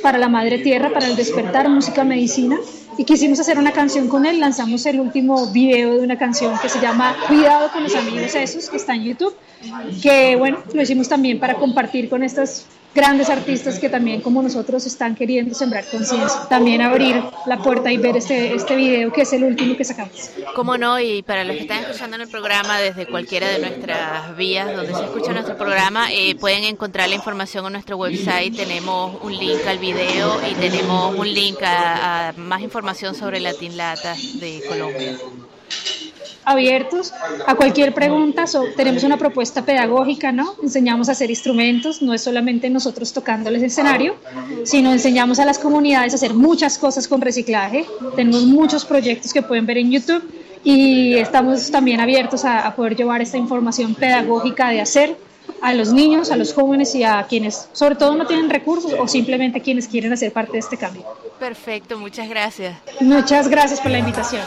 para 0.02 0.18
la 0.18 0.30
madre 0.30 0.60
tierra, 0.60 0.92
para 0.94 1.08
el 1.08 1.16
despertar, 1.16 1.70
música 1.70 2.04
medicina. 2.04 2.58
Y 2.98 3.06
quisimos 3.06 3.40
hacer 3.40 3.58
una 3.58 3.72
canción 3.72 4.08
con 4.08 4.26
él, 4.26 4.40
lanzamos 4.40 4.86
el 4.86 5.00
último 5.00 5.48
video 5.48 5.98
de 5.98 6.00
una 6.02 6.18
canción 6.18 6.54
que 6.62 6.70
se 6.70 6.80
llama 6.80 7.16
Cuidado 7.28 7.72
con 7.72 7.84
los 7.84 7.96
amigos 7.96 8.36
esos, 8.36 8.70
que 8.70 8.78
está 8.78 8.94
en 8.94 9.04
YouTube, 9.04 9.34
que 10.02 10.36
bueno, 10.36 10.60
lo 10.74 10.82
hicimos 10.82 11.10
también 11.10 11.40
para 11.40 11.56
compartir 11.56 12.08
con 12.08 12.22
estas 12.22 12.68
grandes 12.94 13.30
artistas 13.30 13.80
que 13.80 13.90
también 13.90 14.22
como 14.22 14.42
nosotros 14.42 14.86
están 14.86 15.16
queriendo 15.16 15.56
sembrar 15.56 15.86
conciencia. 15.86 16.48
También 16.50 16.82
abrir 16.82 17.22
la 17.46 17.58
puerta 17.58 17.92
y 17.92 17.98
ver 17.98 18.18
este, 18.18 18.54
este 18.54 18.76
video 18.76 19.12
que 19.12 19.22
es 19.22 19.34
el 19.34 19.44
último 19.44 19.76
que 19.76 19.84
sacamos. 19.84 20.32
Cómo 20.56 20.78
no, 20.78 21.00
y 21.00 21.24
para 21.24 21.44
los 21.44 21.56
que 21.56 21.64
están 21.64 21.80
escuchando 21.80 22.16
en 22.16 22.22
el 22.24 22.28
programa 22.28 22.80
desde 22.80 23.08
cualquiera 23.08 23.50
de 23.50 23.60
nuestras 23.60 24.36
vías 24.38 24.76
donde 24.76 24.94
se 24.94 25.04
escucha 25.04 25.34
nuestro 25.34 25.58
programa, 25.58 26.12
eh, 26.12 26.36
pueden 26.36 26.64
encontrar 26.64 27.10
la 27.10 27.16
información 27.16 27.66
en 27.66 27.74
nuestro 27.74 27.98
website. 27.98 28.56
Tenemos 28.56 29.22
un 29.22 29.36
link 29.36 29.66
al 29.68 29.80
video 29.80 30.40
y 30.50 30.54
tenemos 30.56 31.16
un 31.16 31.32
link 31.34 31.58
a, 31.64 32.34
más 32.38 32.62
información 32.62 33.16
sobre 33.16 33.40
Latin 33.40 33.78
Lata 33.78 34.16
de 34.40 34.62
Colombia 34.68 35.18
abiertos 36.46 37.14
a 37.46 37.56
cualquier 37.56 37.94
pregunta. 37.94 38.46
tenemos 38.76 39.04
una 39.04 39.18
propuesta 39.18 39.64
pedagógica, 39.64 40.32
¿no? 40.32 40.56
Enseñamos 40.62 41.10
a 41.10 41.14
hacer 41.14 41.30
instrumentos, 41.30 42.02
no 42.02 42.14
es 42.14 42.22
solamente 42.22 42.70
nosotros 42.70 43.14
tocándoles 43.14 43.62
el 43.62 43.68
escenario, 43.68 44.16
sino 44.64 44.92
enseñamos 44.92 45.40
a 45.40 45.46
las 45.46 45.60
comunidades 45.60 46.14
a 46.14 46.16
hacer 46.16 46.34
muchas 46.34 46.78
cosas 46.78 47.08
con 47.08 47.22
reciclaje. 47.22 47.86
Tenemos 48.16 48.44
muchos 48.44 48.86
proyectos 48.86 49.34
que 49.34 49.42
pueden 49.42 49.66
ver 49.66 49.78
en 49.78 49.92
YouTube 49.92 50.24
y 50.64 51.16
estamos 51.16 51.72
también 51.72 52.00
abiertos 52.00 52.46
a, 52.46 52.68
a 52.68 52.76
poder 52.76 52.96
llevar 52.96 53.22
esta 53.22 53.38
información 53.38 53.96
pedagógica 53.96 54.70
de 54.70 54.82
hacer 54.82 55.18
a 55.62 55.74
los 55.74 55.94
niños, 55.94 56.30
a 56.32 56.36
los 56.36 56.54
jóvenes 56.54 56.94
y 56.94 57.04
a 57.04 57.26
quienes 57.28 57.70
sobre 57.72 57.96
todo 57.96 58.16
no 58.16 58.28
tienen 58.28 58.50
recursos 58.50 58.94
o 58.98 59.08
simplemente 59.08 59.62
quienes 59.62 59.88
quieren 59.88 60.12
hacer 60.12 60.32
parte 60.34 60.54
de 60.54 60.60
este 60.60 60.78
cambio. 60.78 61.04
Perfecto, 61.40 61.98
muchas 61.98 62.30
gracias. 62.30 62.78
Muchas 63.00 63.48
gracias 63.48 63.80
por 63.80 63.92
la 63.92 64.00
invitación. 64.00 64.42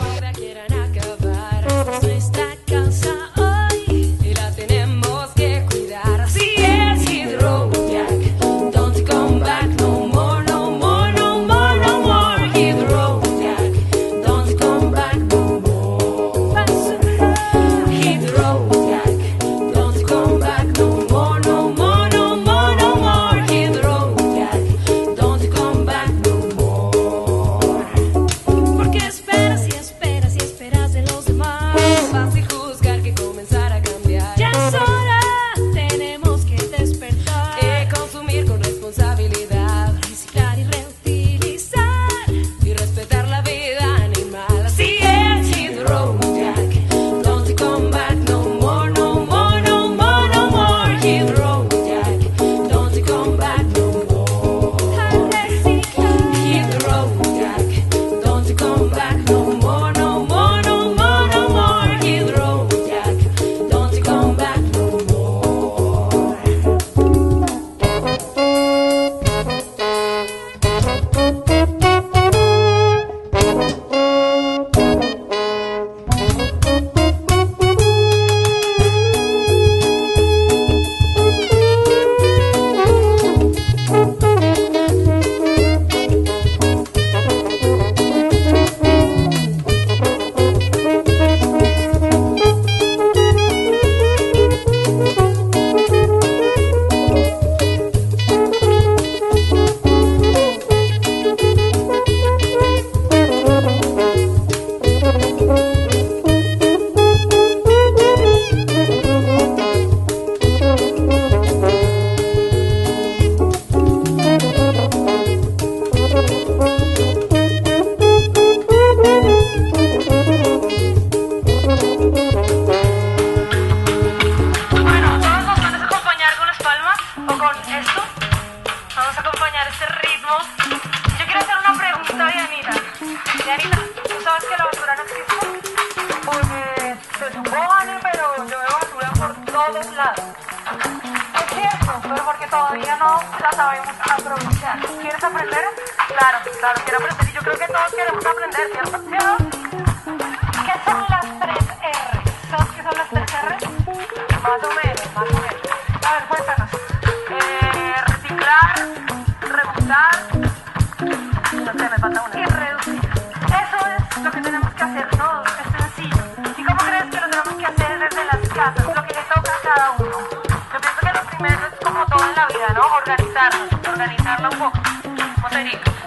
es 168.56 168.86
lo 168.86 169.02
que 169.02 169.14
le 169.14 169.22
toca 169.34 169.52
a 169.52 169.60
cada 169.62 169.90
uno. 169.98 170.18
Yo 170.32 170.80
pienso 170.80 171.00
que 171.00 171.12
lo 171.12 171.24
primero 171.26 171.60
es 171.66 171.84
como 171.84 172.06
todo 172.06 172.24
en 172.24 172.34
la 172.34 172.46
vida, 172.46 172.68
¿no? 172.74 172.86
Organizarnos, 172.96 173.68
organizarlo 173.86 174.48
un 174.50 174.58
poco. 174.58 174.78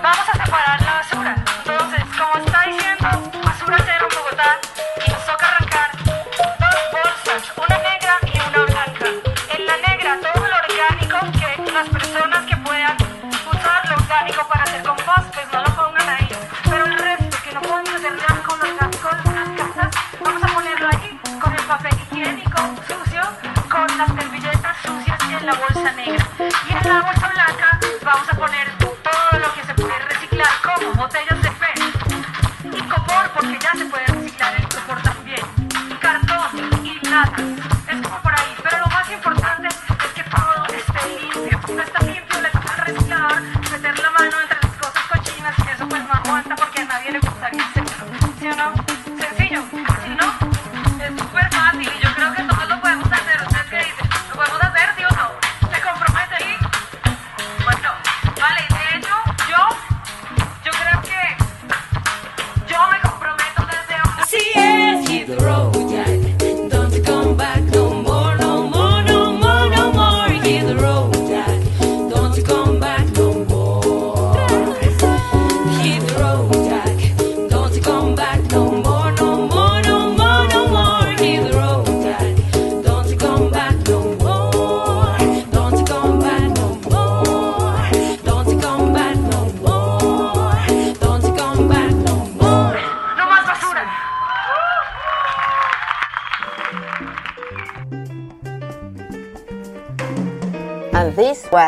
Vamos 0.01 0.29
a 0.29 0.45
separar 0.45 0.81
la 0.81 0.93
basura. 0.95 1.48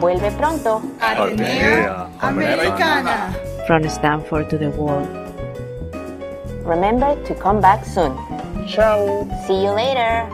Vuelve 0.00 0.30
pronto. 0.30 0.80
Atenea 0.98 2.08
Americana. 2.20 3.34
From 3.66 3.86
Stanford 3.86 4.48
to 4.48 4.56
the 4.56 4.70
world. 4.70 5.06
Remember 6.64 7.14
to 7.26 7.34
come 7.34 7.60
back 7.60 7.84
soon. 7.84 8.16
Ciao. 8.66 9.28
See 9.46 9.62
you 9.62 9.70
later. 9.70 10.26